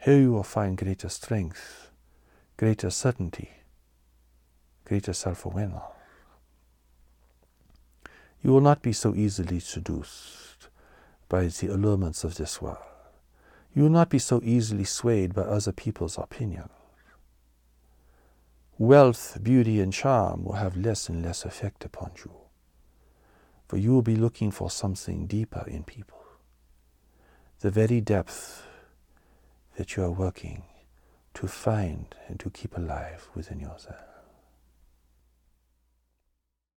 Here 0.00 0.20
you 0.20 0.32
will 0.32 0.44
find 0.44 0.78
greater 0.78 1.08
strength, 1.08 1.90
greater 2.56 2.88
certainty, 2.90 3.50
greater 4.84 5.12
self 5.12 5.44
awareness. 5.44 5.82
You 8.42 8.52
will 8.52 8.60
not 8.60 8.80
be 8.80 8.92
so 8.92 9.14
easily 9.14 9.58
seduced 9.58 10.68
by 11.28 11.48
the 11.48 11.66
allurements 11.66 12.22
of 12.22 12.36
this 12.36 12.62
world. 12.62 12.78
You 13.74 13.82
will 13.82 13.90
not 13.90 14.08
be 14.08 14.20
so 14.20 14.40
easily 14.44 14.84
swayed 14.84 15.34
by 15.34 15.42
other 15.42 15.72
people's 15.72 16.16
opinions. 16.16 16.70
Wealth, 18.78 19.38
beauty, 19.42 19.80
and 19.80 19.92
charm 19.92 20.44
will 20.44 20.52
have 20.52 20.76
less 20.76 21.08
and 21.08 21.24
less 21.24 21.44
effect 21.44 21.84
upon 21.84 22.12
you, 22.24 22.30
for 23.66 23.76
you 23.76 23.92
will 23.92 24.02
be 24.02 24.14
looking 24.14 24.52
for 24.52 24.70
something 24.70 25.26
deeper 25.26 25.64
in 25.66 25.82
people. 25.82 26.22
The 27.58 27.72
very 27.72 28.00
depth 28.00 28.62
that 29.78 29.94
you 29.94 30.02
are 30.02 30.10
working 30.10 30.64
to 31.34 31.46
find 31.46 32.12
and 32.26 32.40
to 32.40 32.50
keep 32.50 32.76
alive 32.76 33.28
within 33.36 33.60
yourself. 33.60 34.07